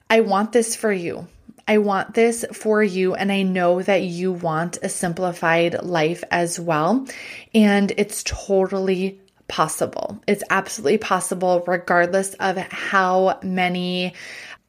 I 0.08 0.20
want 0.20 0.52
this 0.52 0.76
for 0.76 0.92
you. 0.92 1.26
I 1.68 1.78
want 1.78 2.14
this 2.14 2.44
for 2.52 2.82
you, 2.82 3.14
and 3.14 3.32
I 3.32 3.42
know 3.42 3.82
that 3.82 4.02
you 4.02 4.32
want 4.32 4.78
a 4.82 4.88
simplified 4.88 5.82
life 5.82 6.22
as 6.30 6.60
well. 6.60 7.06
And 7.54 7.92
it's 7.96 8.22
totally 8.24 9.20
possible. 9.48 10.20
It's 10.26 10.44
absolutely 10.50 10.98
possible, 10.98 11.64
regardless 11.66 12.34
of 12.34 12.56
how 12.56 13.38
many 13.42 14.14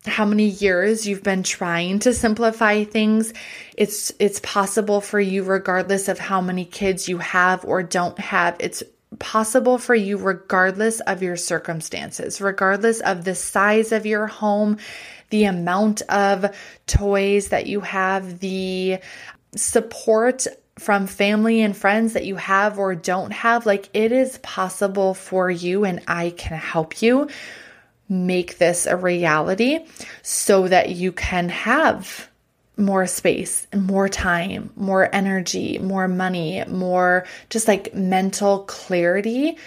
how 0.05 0.25
many 0.25 0.45
years 0.45 1.05
you've 1.05 1.23
been 1.23 1.43
trying 1.43 1.99
to 1.99 2.13
simplify 2.13 2.85
things 2.85 3.33
it's 3.75 4.11
it's 4.19 4.39
possible 4.39 5.01
for 5.01 5.19
you 5.19 5.43
regardless 5.43 6.07
of 6.07 6.17
how 6.17 6.39
many 6.39 6.63
kids 6.63 7.09
you 7.09 7.17
have 7.17 7.65
or 7.65 7.83
don't 7.83 8.17
have 8.17 8.55
it's 8.61 8.83
possible 9.19 9.77
for 9.77 9.95
you 9.95 10.17
regardless 10.17 11.01
of 11.01 11.23
your 11.23 11.35
circumstances 11.35 12.39
regardless 12.39 13.01
of 13.01 13.25
the 13.25 13.35
size 13.35 13.91
of 13.91 14.05
your 14.05 14.27
home 14.27 14.77
the 15.29 15.45
amount 15.45 16.01
of 16.03 16.45
toys 16.85 17.49
that 17.49 17.67
you 17.67 17.81
have, 17.81 18.39
the 18.39 18.99
support 19.55 20.47
from 20.77 21.07
family 21.07 21.61
and 21.61 21.75
friends 21.75 22.13
that 22.13 22.25
you 22.25 22.35
have 22.35 22.77
or 22.77 22.95
don't 22.95 23.31
have. 23.31 23.65
Like 23.65 23.89
it 23.93 24.11
is 24.11 24.37
possible 24.39 25.13
for 25.13 25.49
you, 25.49 25.85
and 25.85 26.01
I 26.07 26.31
can 26.31 26.57
help 26.57 27.01
you 27.01 27.29
make 28.09 28.57
this 28.57 28.85
a 28.85 28.95
reality 28.95 29.79
so 30.21 30.67
that 30.67 30.91
you 30.91 31.11
can 31.11 31.49
have 31.49 32.29
more 32.77 33.07
space, 33.07 33.67
more 33.75 34.07
time, 34.07 34.69
more 34.75 35.13
energy, 35.13 35.79
more 35.79 36.07
money, 36.07 36.63
more 36.67 37.25
just 37.49 37.67
like 37.67 37.93
mental 37.93 38.59
clarity 38.65 39.57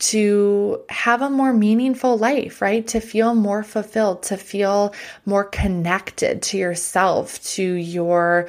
to 0.00 0.80
have 0.88 1.20
a 1.20 1.30
more 1.30 1.52
meaningful 1.52 2.16
life, 2.16 2.62
right? 2.62 2.86
To 2.88 3.00
feel 3.00 3.34
more 3.34 3.62
fulfilled, 3.62 4.22
to 4.24 4.36
feel 4.36 4.94
more 5.26 5.44
connected 5.44 6.42
to 6.42 6.58
yourself, 6.58 7.42
to 7.52 7.62
your 7.62 8.48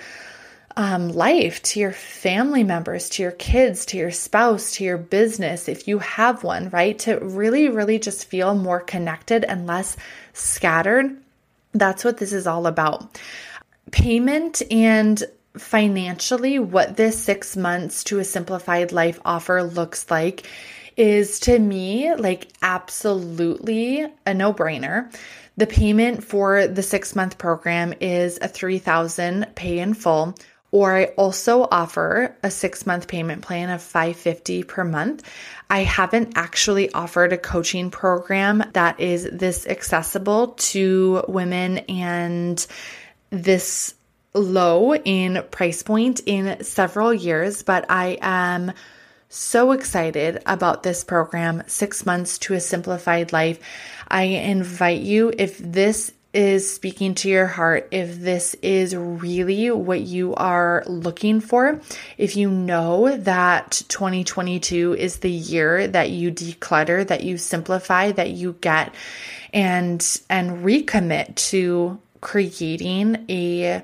um, 0.77 1.09
life, 1.09 1.61
to 1.63 1.81
your 1.81 1.91
family 1.91 2.63
members, 2.63 3.09
to 3.09 3.23
your 3.23 3.33
kids, 3.33 3.85
to 3.87 3.97
your 3.97 4.11
spouse, 4.11 4.75
to 4.75 4.85
your 4.85 4.97
business, 4.97 5.67
if 5.67 5.89
you 5.89 5.99
have 5.99 6.43
one, 6.43 6.69
right? 6.69 6.97
To 6.99 7.17
really, 7.19 7.67
really 7.67 7.99
just 7.99 8.27
feel 8.27 8.55
more 8.55 8.79
connected 8.79 9.43
and 9.43 9.67
less 9.67 9.97
scattered. 10.31 11.17
That's 11.73 12.05
what 12.05 12.17
this 12.17 12.31
is 12.31 12.47
all 12.47 12.65
about. 12.65 13.19
Payment 13.91 14.61
and 14.71 15.21
financially, 15.57 16.59
what 16.59 16.95
this 16.95 17.21
six 17.21 17.57
months 17.57 18.05
to 18.05 18.19
a 18.19 18.23
simplified 18.23 18.93
life 18.93 19.19
offer 19.25 19.63
looks 19.63 20.09
like 20.09 20.47
is 21.01 21.39
to 21.39 21.57
me 21.57 22.13
like 22.13 22.47
absolutely 22.61 24.05
a 24.27 24.33
no 24.35 24.53
brainer. 24.53 25.11
The 25.57 25.65
payment 25.65 26.23
for 26.23 26.67
the 26.67 26.83
six 26.83 27.15
month 27.15 27.39
program 27.39 27.95
is 27.99 28.37
a 28.39 28.47
3000 28.47 29.47
pay 29.55 29.79
in 29.79 29.95
full 29.95 30.35
or 30.69 30.95
I 30.95 31.05
also 31.17 31.67
offer 31.71 32.35
a 32.43 32.51
six 32.51 32.85
month 32.85 33.07
payment 33.07 33.41
plan 33.41 33.71
of 33.71 33.81
550 33.81 34.63
per 34.63 34.83
month. 34.83 35.27
I 35.71 35.79
haven't 35.79 36.33
actually 36.35 36.91
offered 36.93 37.33
a 37.33 37.37
coaching 37.37 37.89
program 37.89 38.63
that 38.73 38.99
is 38.99 39.27
this 39.33 39.65
accessible 39.65 40.49
to 40.49 41.23
women 41.27 41.79
and 41.79 42.63
this 43.31 43.95
low 44.35 44.93
in 44.93 45.43
price 45.49 45.81
point 45.81 46.21
in 46.27 46.63
several 46.63 47.11
years, 47.11 47.63
but 47.63 47.87
I 47.89 48.19
am 48.21 48.73
so 49.31 49.71
excited 49.71 50.41
about 50.45 50.83
this 50.83 51.05
program, 51.05 51.63
Six 51.65 52.05
Months 52.05 52.37
to 52.39 52.53
a 52.53 52.59
Simplified 52.59 53.31
Life. 53.31 53.59
I 54.09 54.23
invite 54.23 55.01
you, 55.01 55.31
if 55.37 55.57
this 55.57 56.11
is 56.33 56.69
speaking 56.71 57.15
to 57.15 57.29
your 57.29 57.47
heart, 57.47 57.87
if 57.91 58.19
this 58.19 58.55
is 58.55 58.93
really 58.93 59.71
what 59.71 60.01
you 60.01 60.35
are 60.35 60.83
looking 60.85 61.39
for, 61.39 61.79
if 62.17 62.35
you 62.35 62.49
know 62.49 63.15
that 63.17 63.81
2022 63.87 64.95
is 64.95 65.19
the 65.19 65.31
year 65.31 65.87
that 65.87 66.09
you 66.09 66.29
declutter, 66.31 67.07
that 67.07 67.23
you 67.23 67.37
simplify, 67.37 68.11
that 68.11 68.31
you 68.31 68.57
get 68.59 68.93
and 69.53 70.21
and 70.29 70.63
recommit 70.65 71.35
to 71.35 71.99
creating 72.19 73.25
a 73.29 73.81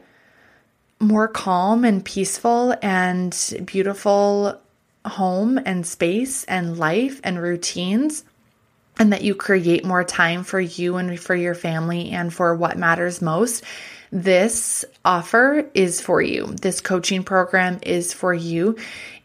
more 1.00 1.28
calm 1.28 1.86
and 1.86 2.04
peaceful 2.04 2.76
and 2.82 3.62
beautiful 3.66 4.60
home 5.08 5.60
and 5.66 5.86
space 5.86 6.44
and 6.46 6.78
life 6.78 7.20
and 7.24 7.42
routines 7.42 8.24
and 9.00 9.14
that 9.14 9.24
you 9.24 9.36
create 9.36 9.86
more 9.86 10.04
time 10.04 10.44
for 10.44 10.60
you 10.60 10.98
and 10.98 11.20
for 11.20 11.36
your 11.36 11.56
family 11.56 12.10
and 12.12 12.34
for 12.34 12.56
what 12.56 12.78
matters 12.78 13.22
most, 13.22 13.64
this 14.12 14.86
offer 15.04 15.70
is 15.74 16.02
for 16.02 16.22
you. 16.22 16.48
This 16.48 16.82
coaching 16.82 17.24
program 17.24 17.80
is 17.84 18.14
for 18.14 18.34
you. 18.34 18.78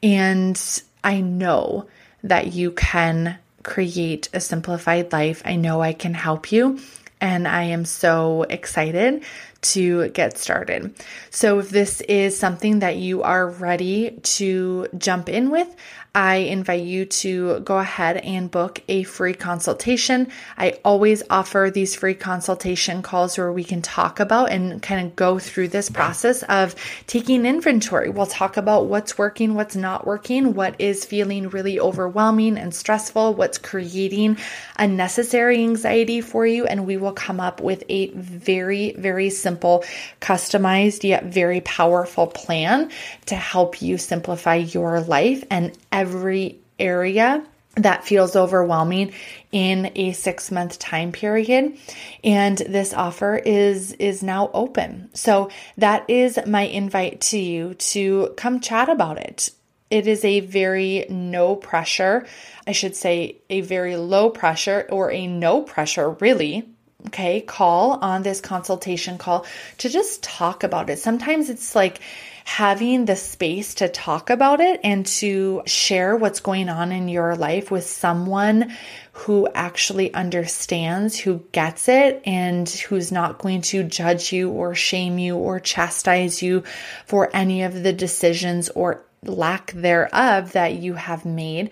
And 0.03 0.61
I 1.05 1.21
know 1.21 1.87
that 2.25 2.53
you 2.53 2.73
can 2.73 3.39
create 3.63 4.29
a 4.33 4.41
simplified 4.41 5.13
life. 5.13 5.43
I 5.45 5.57
know 5.57 5.81
I 5.81 5.93
can 5.93 6.15
help 6.15 6.53
you. 6.53 6.81
And 7.21 7.47
I 7.47 7.65
am 7.65 7.85
so 7.85 8.43
excited 8.43 9.23
to 9.63 10.09
get 10.09 10.39
started. 10.39 10.95
So, 11.31 11.59
if 11.59 11.71
this 11.71 12.01
is 12.03 12.39
something 12.39 12.81
that 12.81 12.97
you 12.97 13.23
are 13.23 13.49
ready 13.49 14.19
to 14.23 14.89
jump 14.99 15.29
in 15.29 15.51
with, 15.51 15.75
I 16.15 16.37
invite 16.37 16.83
you 16.83 17.07
to 17.07 17.61
go 17.61 17.79
ahead 17.79 18.19
and 18.19 18.51
book 18.51 18.83
a 18.87 19.03
free 19.05 19.33
consultation. 19.33 20.29
I 20.59 20.79
always 20.85 21.23
offer 21.31 21.71
these 21.73 21.95
free 21.95 22.15
consultation 22.15 23.01
calls 23.01 23.39
where 23.39 23.51
we 23.51 23.65
can 23.65 23.81
talk 23.81 24.21
about 24.21 24.51
and 24.51 24.83
kind 24.83 25.07
of 25.07 25.17
go 25.17 25.39
through 25.39 25.69
this 25.69 25.89
process 25.89 26.43
of 26.43 26.75
taking 27.07 27.47
inventory. 27.47 28.11
We'll 28.11 28.27
talk 28.27 28.59
about 28.59 28.87
what's 28.89 29.17
working, 29.17 29.55
what's 29.55 29.75
not 29.75 30.07
working, 30.07 30.53
what 30.53 30.75
is 30.79 31.07
feeling 31.07 31.49
really 31.49 31.81
overwhelming 31.81 32.59
and 32.59 32.75
stressful, 32.75 33.35
what's 33.35 33.57
creating 33.57 34.37
unnecessary 34.77 35.63
anxiety 35.63 36.21
for 36.21 36.47
you, 36.47 36.67
and 36.67 36.87
we 36.87 36.99
will 36.99 37.13
come 37.13 37.41
up 37.41 37.63
with 37.63 37.85
a 37.89 38.11
very, 38.11 38.93
very 38.99 39.31
simple, 39.31 39.83
customized, 40.21 41.05
yet 41.05 41.25
very 41.25 41.63
powerful 41.63 42.27
plan 42.27 42.91
to 43.27 43.35
help 43.35 43.81
you 43.81 43.97
simplify 43.97 44.57
your 44.57 45.01
life 45.01 45.43
and 45.51 45.73
every 46.03 46.59
area 46.81 47.45
that 47.77 48.05
feels 48.05 48.35
overwhelming 48.35 49.13
in 49.53 49.93
a 49.95 50.13
6 50.13 50.51
month 50.51 50.79
time 50.79 51.13
period 51.13 51.79
and 52.25 52.59
this 52.59 52.93
offer 52.93 53.37
is 53.37 53.93
is 53.93 54.23
now 54.23 54.51
open. 54.53 55.09
So 55.15 55.49
that 55.79 56.11
is 56.11 56.39
my 56.47 56.63
invite 56.63 57.21
to 57.33 57.39
you 57.39 57.75
to 57.93 58.35
come 58.37 58.61
chat 58.61 58.89
about 58.89 59.19
it. 59.19 59.51
It 59.91 60.07
is 60.07 60.25
a 60.25 60.41
very 60.41 61.07
no 61.09 61.55
pressure, 61.55 62.27
I 62.67 62.73
should 62.73 62.97
say 62.97 63.37
a 63.49 63.61
very 63.61 63.97
low 63.97 64.31
pressure 64.31 64.87
or 64.91 65.13
a 65.13 65.27
no 65.27 65.63
pressure 65.63 66.11
really 66.27 66.65
okay, 67.09 67.41
call 67.41 67.99
on 68.01 68.23
this 68.23 68.41
consultation 68.41 69.19
call 69.19 69.45
to 69.79 69.89
just 69.89 70.23
talk 70.23 70.63
about 70.63 70.91
it. 70.91 70.99
Sometimes 70.99 71.51
it's 71.51 71.75
like 71.75 72.01
having 72.45 73.05
the 73.05 73.17
space 73.17 73.75
to 73.75 73.89
talk 73.89 74.31
about 74.31 74.61
it 74.61 74.81
and 74.83 75.07
to 75.07 75.63
share 75.67 76.17
what's 76.17 76.41
going 76.41 76.69
on 76.69 76.93
in 76.93 77.09
your 77.09 77.37
life 77.37 77.71
with 77.71 77.87
someone 77.87 78.73
who 79.13 79.49
actually 79.55 80.13
understands, 80.15 81.19
who 81.19 81.45
gets 81.53 81.89
it, 81.89 82.23
and 82.25 82.69
who's 82.69 83.13
not 83.13 83.39
going 83.39 83.61
to 83.61 83.83
judge 83.83 84.33
you 84.33 84.51
or 84.51 84.75
shame 84.75 85.19
you 85.19 85.37
or 85.37 85.61
chastise 85.61 86.43
you 86.43 86.63
for 87.07 87.35
any 87.35 87.63
of 87.63 87.83
the 87.83 87.93
decisions 87.93 88.69
or 88.71 89.05
lack 89.25 89.73
thereof 89.73 90.53
that 90.53 90.75
you 90.75 90.95
have 90.95 91.25
made 91.25 91.71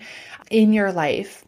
in 0.49 0.73
your 0.73 0.91
life. 0.91 1.43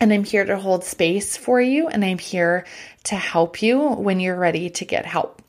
And 0.00 0.12
I'm 0.12 0.24
here 0.24 0.44
to 0.44 0.58
hold 0.58 0.84
space 0.84 1.36
for 1.36 1.60
you, 1.60 1.88
and 1.88 2.04
I'm 2.04 2.18
here 2.18 2.64
to 3.04 3.16
help 3.16 3.62
you 3.62 3.80
when 3.80 4.20
you're 4.20 4.38
ready 4.38 4.70
to 4.70 4.84
get 4.84 5.06
help. 5.06 5.42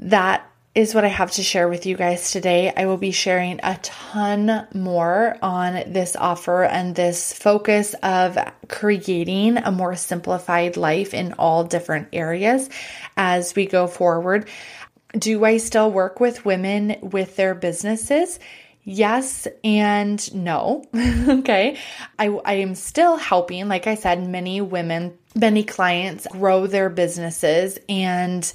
That 0.00 0.44
is 0.78 0.94
what 0.94 1.04
I 1.04 1.08
have 1.08 1.32
to 1.32 1.42
share 1.42 1.68
with 1.68 1.86
you 1.86 1.96
guys 1.96 2.30
today. 2.30 2.72
I 2.72 2.86
will 2.86 2.98
be 2.98 3.10
sharing 3.10 3.58
a 3.64 3.76
ton 3.82 4.64
more 4.72 5.36
on 5.42 5.82
this 5.92 6.14
offer 6.14 6.62
and 6.62 6.94
this 6.94 7.32
focus 7.32 7.96
of 8.00 8.38
creating 8.68 9.56
a 9.56 9.72
more 9.72 9.96
simplified 9.96 10.76
life 10.76 11.14
in 11.14 11.32
all 11.32 11.64
different 11.64 12.10
areas 12.12 12.70
as 13.16 13.56
we 13.56 13.66
go 13.66 13.88
forward. 13.88 14.48
Do 15.14 15.44
I 15.44 15.56
still 15.56 15.90
work 15.90 16.20
with 16.20 16.44
women 16.44 16.94
with 17.02 17.34
their 17.34 17.56
businesses? 17.56 18.38
Yes 18.84 19.48
and 19.64 20.32
no. 20.32 20.84
okay. 20.94 21.76
I, 22.20 22.28
I 22.28 22.52
am 22.54 22.76
still 22.76 23.16
helping, 23.16 23.66
like 23.66 23.88
I 23.88 23.96
said, 23.96 24.24
many 24.24 24.60
women, 24.60 25.18
many 25.34 25.64
clients 25.64 26.28
grow 26.30 26.68
their 26.68 26.88
businesses 26.88 27.80
and 27.88 28.52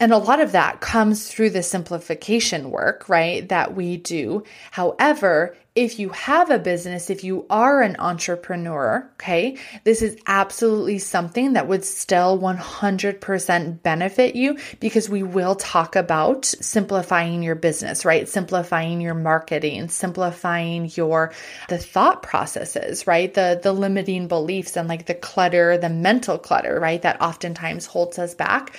and 0.00 0.12
a 0.12 0.18
lot 0.18 0.40
of 0.40 0.52
that 0.52 0.80
comes 0.80 1.28
through 1.28 1.50
the 1.50 1.62
simplification 1.62 2.70
work, 2.70 3.08
right? 3.08 3.46
That 3.50 3.76
we 3.76 3.98
do. 3.98 4.44
However, 4.70 5.54
if 5.76 6.00
you 6.00 6.08
have 6.08 6.50
a 6.50 6.58
business, 6.58 7.10
if 7.10 7.22
you 7.22 7.46
are 7.48 7.80
an 7.80 7.94
entrepreneur, 8.00 9.08
okay, 9.14 9.56
this 9.84 10.02
is 10.02 10.16
absolutely 10.26 10.98
something 10.98 11.52
that 11.52 11.68
would 11.68 11.84
still 11.84 12.40
100% 12.40 13.82
benefit 13.82 14.34
you 14.34 14.58
because 14.80 15.08
we 15.08 15.22
will 15.22 15.54
talk 15.54 15.94
about 15.94 16.44
simplifying 16.44 17.44
your 17.44 17.54
business, 17.54 18.04
right? 18.04 18.28
Simplifying 18.28 19.00
your 19.00 19.14
marketing, 19.14 19.88
simplifying 19.88 20.90
your 20.96 21.32
the 21.68 21.78
thought 21.78 22.22
processes, 22.22 23.06
right? 23.06 23.32
The 23.32 23.60
the 23.62 23.72
limiting 23.72 24.26
beliefs 24.26 24.76
and 24.76 24.88
like 24.88 25.06
the 25.06 25.14
clutter, 25.14 25.78
the 25.78 25.88
mental 25.88 26.36
clutter, 26.36 26.80
right? 26.80 27.00
That 27.00 27.22
oftentimes 27.22 27.86
holds 27.86 28.18
us 28.18 28.34
back 28.34 28.76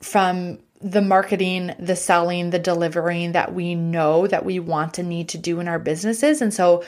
from 0.00 0.58
the 0.80 1.02
marketing, 1.02 1.74
the 1.78 1.96
selling, 1.96 2.50
the 2.50 2.58
delivering 2.58 3.32
that 3.32 3.52
we 3.52 3.74
know 3.74 4.26
that 4.26 4.44
we 4.44 4.60
want 4.60 4.98
and 4.98 5.08
need 5.08 5.30
to 5.30 5.38
do 5.38 5.60
in 5.60 5.68
our 5.68 5.78
businesses. 5.78 6.40
And 6.40 6.54
so, 6.54 6.84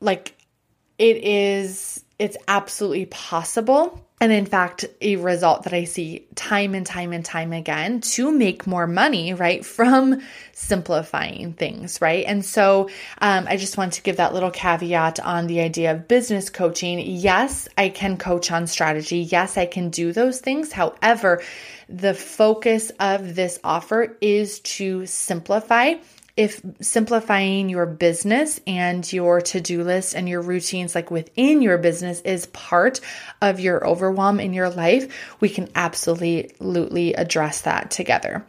like, 0.00 0.34
it 0.98 1.18
is, 1.18 2.02
it's 2.18 2.36
absolutely 2.48 3.06
possible 3.06 4.05
and 4.18 4.32
in 4.32 4.46
fact, 4.46 4.86
a 5.02 5.16
result 5.16 5.64
that 5.64 5.74
I 5.74 5.84
see 5.84 6.26
time 6.34 6.74
and 6.74 6.86
time 6.86 7.12
and 7.12 7.22
time 7.22 7.52
again 7.52 8.00
to 8.00 8.32
make 8.32 8.66
more 8.66 8.86
money, 8.86 9.34
right, 9.34 9.64
from 9.64 10.22
simplifying 10.52 11.52
things, 11.52 12.00
right? 12.00 12.24
And 12.26 12.42
so 12.42 12.88
um, 13.18 13.46
I 13.46 13.58
just 13.58 13.76
want 13.76 13.92
to 13.94 14.02
give 14.02 14.16
that 14.16 14.32
little 14.32 14.50
caveat 14.50 15.20
on 15.20 15.48
the 15.48 15.60
idea 15.60 15.92
of 15.92 16.08
business 16.08 16.48
coaching. 16.48 16.98
Yes, 16.98 17.68
I 17.76 17.90
can 17.90 18.16
coach 18.16 18.50
on 18.50 18.66
strategy. 18.66 19.18
Yes, 19.18 19.58
I 19.58 19.66
can 19.66 19.90
do 19.90 20.14
those 20.14 20.40
things. 20.40 20.72
However, 20.72 21.42
the 21.90 22.14
focus 22.14 22.90
of 22.98 23.34
this 23.34 23.60
offer 23.62 24.16
is 24.22 24.60
to 24.60 25.04
simplify 25.04 25.94
if 26.36 26.60
simplifying 26.80 27.68
your 27.70 27.86
business 27.86 28.60
and 28.66 29.10
your 29.10 29.40
to 29.40 29.60
do 29.60 29.82
list 29.82 30.14
and 30.14 30.28
your 30.28 30.42
routines, 30.42 30.94
like 30.94 31.10
within 31.10 31.62
your 31.62 31.78
business, 31.78 32.20
is 32.20 32.46
part 32.46 33.00
of 33.40 33.58
your 33.58 33.86
overwhelm 33.86 34.38
in 34.38 34.52
your 34.52 34.68
life, 34.68 35.36
we 35.40 35.48
can 35.48 35.68
absolutely 35.74 37.14
address 37.14 37.62
that 37.62 37.90
together. 37.90 38.44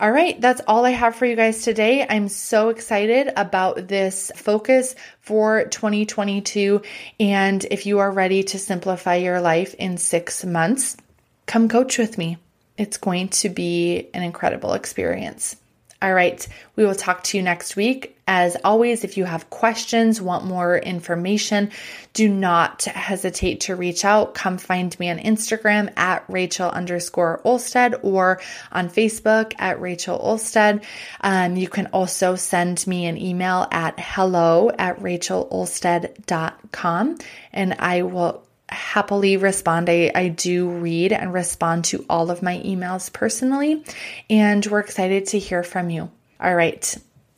All 0.00 0.10
right, 0.10 0.40
that's 0.40 0.62
all 0.66 0.86
I 0.86 0.92
have 0.92 1.14
for 1.14 1.26
you 1.26 1.36
guys 1.36 1.62
today. 1.62 2.06
I'm 2.08 2.28
so 2.28 2.70
excited 2.70 3.30
about 3.36 3.86
this 3.86 4.32
focus 4.34 4.94
for 5.20 5.64
2022. 5.66 6.80
And 7.18 7.62
if 7.70 7.84
you 7.84 7.98
are 7.98 8.10
ready 8.10 8.44
to 8.44 8.58
simplify 8.58 9.16
your 9.16 9.42
life 9.42 9.74
in 9.74 9.98
six 9.98 10.42
months, 10.42 10.96
come 11.44 11.68
coach 11.68 11.98
with 11.98 12.16
me. 12.16 12.38
It's 12.78 12.96
going 12.96 13.28
to 13.28 13.50
be 13.50 14.08
an 14.14 14.22
incredible 14.22 14.72
experience. 14.72 15.59
All 16.02 16.14
right, 16.14 16.48
we 16.76 16.86
will 16.86 16.94
talk 16.94 17.24
to 17.24 17.36
you 17.36 17.42
next 17.42 17.76
week. 17.76 18.16
As 18.26 18.56
always, 18.64 19.04
if 19.04 19.18
you 19.18 19.26
have 19.26 19.50
questions, 19.50 20.18
want 20.18 20.46
more 20.46 20.78
information, 20.78 21.70
do 22.14 22.26
not 22.26 22.84
hesitate 22.84 23.60
to 23.62 23.76
reach 23.76 24.02
out. 24.02 24.34
Come 24.34 24.56
find 24.56 24.98
me 24.98 25.10
on 25.10 25.18
Instagram 25.18 25.92
at 25.98 26.24
Rachel 26.28 26.70
underscore 26.70 27.42
Olstead 27.44 28.02
or 28.02 28.40
on 28.72 28.88
Facebook 28.88 29.52
at 29.58 29.78
Rachel 29.80 30.18
Olstead. 30.18 30.82
Um, 31.20 31.56
you 31.56 31.68
can 31.68 31.88
also 31.88 32.34
send 32.34 32.86
me 32.86 33.04
an 33.04 33.18
email 33.18 33.68
at 33.70 34.00
hello 34.00 34.70
at 34.78 35.00
rachelolstead.com 35.00 37.18
and 37.52 37.76
I 37.78 38.02
will 38.02 38.42
happily 38.70 39.36
respond. 39.36 39.88
I, 39.88 40.10
I 40.14 40.28
do 40.28 40.68
read 40.68 41.12
and 41.12 41.32
respond 41.32 41.84
to 41.86 42.04
all 42.08 42.30
of 42.30 42.42
my 42.42 42.58
emails 42.58 43.12
personally, 43.12 43.84
and 44.28 44.64
we're 44.66 44.80
excited 44.80 45.26
to 45.26 45.38
hear 45.38 45.62
from 45.62 45.90
you. 45.90 46.10
All 46.40 46.54
right. 46.54 46.96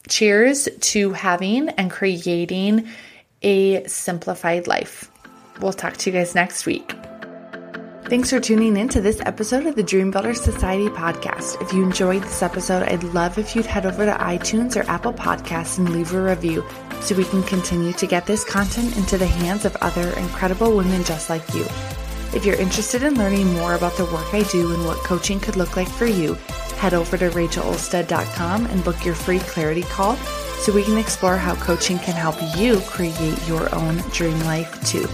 Cheers 0.08 0.68
to 0.80 1.12
having 1.12 1.68
and 1.70 1.90
creating 1.90 2.88
a 3.42 3.84
simplified 3.86 4.66
life. 4.66 5.10
We'll 5.60 5.72
talk 5.72 5.96
to 5.98 6.10
you 6.10 6.16
guys 6.16 6.34
next 6.34 6.66
week. 6.66 6.94
Thanks 8.06 8.30
for 8.30 8.40
tuning 8.40 8.76
in 8.76 8.88
to 8.90 9.00
this 9.00 9.20
episode 9.24 9.64
of 9.64 9.74
the 9.74 9.82
Dream 9.82 10.10
Builder 10.10 10.34
Society 10.34 10.88
podcast. 10.88 11.62
If 11.62 11.72
you 11.72 11.82
enjoyed 11.82 12.22
this 12.22 12.42
episode, 12.42 12.82
I'd 12.82 13.04
love 13.04 13.38
if 13.38 13.56
you'd 13.56 13.64
head 13.64 13.86
over 13.86 14.04
to 14.04 14.12
iTunes 14.12 14.76
or 14.76 14.88
Apple 14.90 15.14
Podcasts 15.14 15.78
and 15.78 15.88
leave 15.88 16.12
a 16.12 16.20
review 16.20 16.62
so 17.00 17.14
we 17.14 17.24
can 17.24 17.42
continue 17.44 17.92
to 17.94 18.06
get 18.06 18.26
this 18.26 18.44
content 18.44 18.96
into 18.98 19.16
the 19.16 19.26
hands 19.26 19.64
of 19.64 19.76
other 19.76 20.10
incredible 20.18 20.76
women 20.76 21.04
just 21.04 21.30
like 21.30 21.54
you. 21.54 21.64
If 22.34 22.44
you're 22.44 22.56
interested 22.56 23.02
in 23.02 23.14
learning 23.14 23.50
more 23.54 23.74
about 23.74 23.96
the 23.96 24.04
work 24.06 24.34
I 24.34 24.42
do 24.50 24.74
and 24.74 24.84
what 24.84 24.98
coaching 24.98 25.40
could 25.40 25.56
look 25.56 25.76
like 25.76 25.88
for 25.88 26.06
you, 26.06 26.34
head 26.76 26.92
over 26.92 27.16
to 27.16 27.30
rachelolstead.com 27.30 28.66
and 28.66 28.84
book 28.84 29.04
your 29.06 29.14
free 29.14 29.38
clarity 29.38 29.82
call 29.82 30.16
so 30.16 30.72
we 30.72 30.84
can 30.84 30.98
explore 30.98 31.36
how 31.36 31.54
coaching 31.54 31.98
can 31.98 32.14
help 32.14 32.36
you 32.56 32.80
create 32.80 33.48
your 33.48 33.74
own 33.74 33.96
dream 34.10 34.38
life 34.40 34.84
too. 34.86 35.08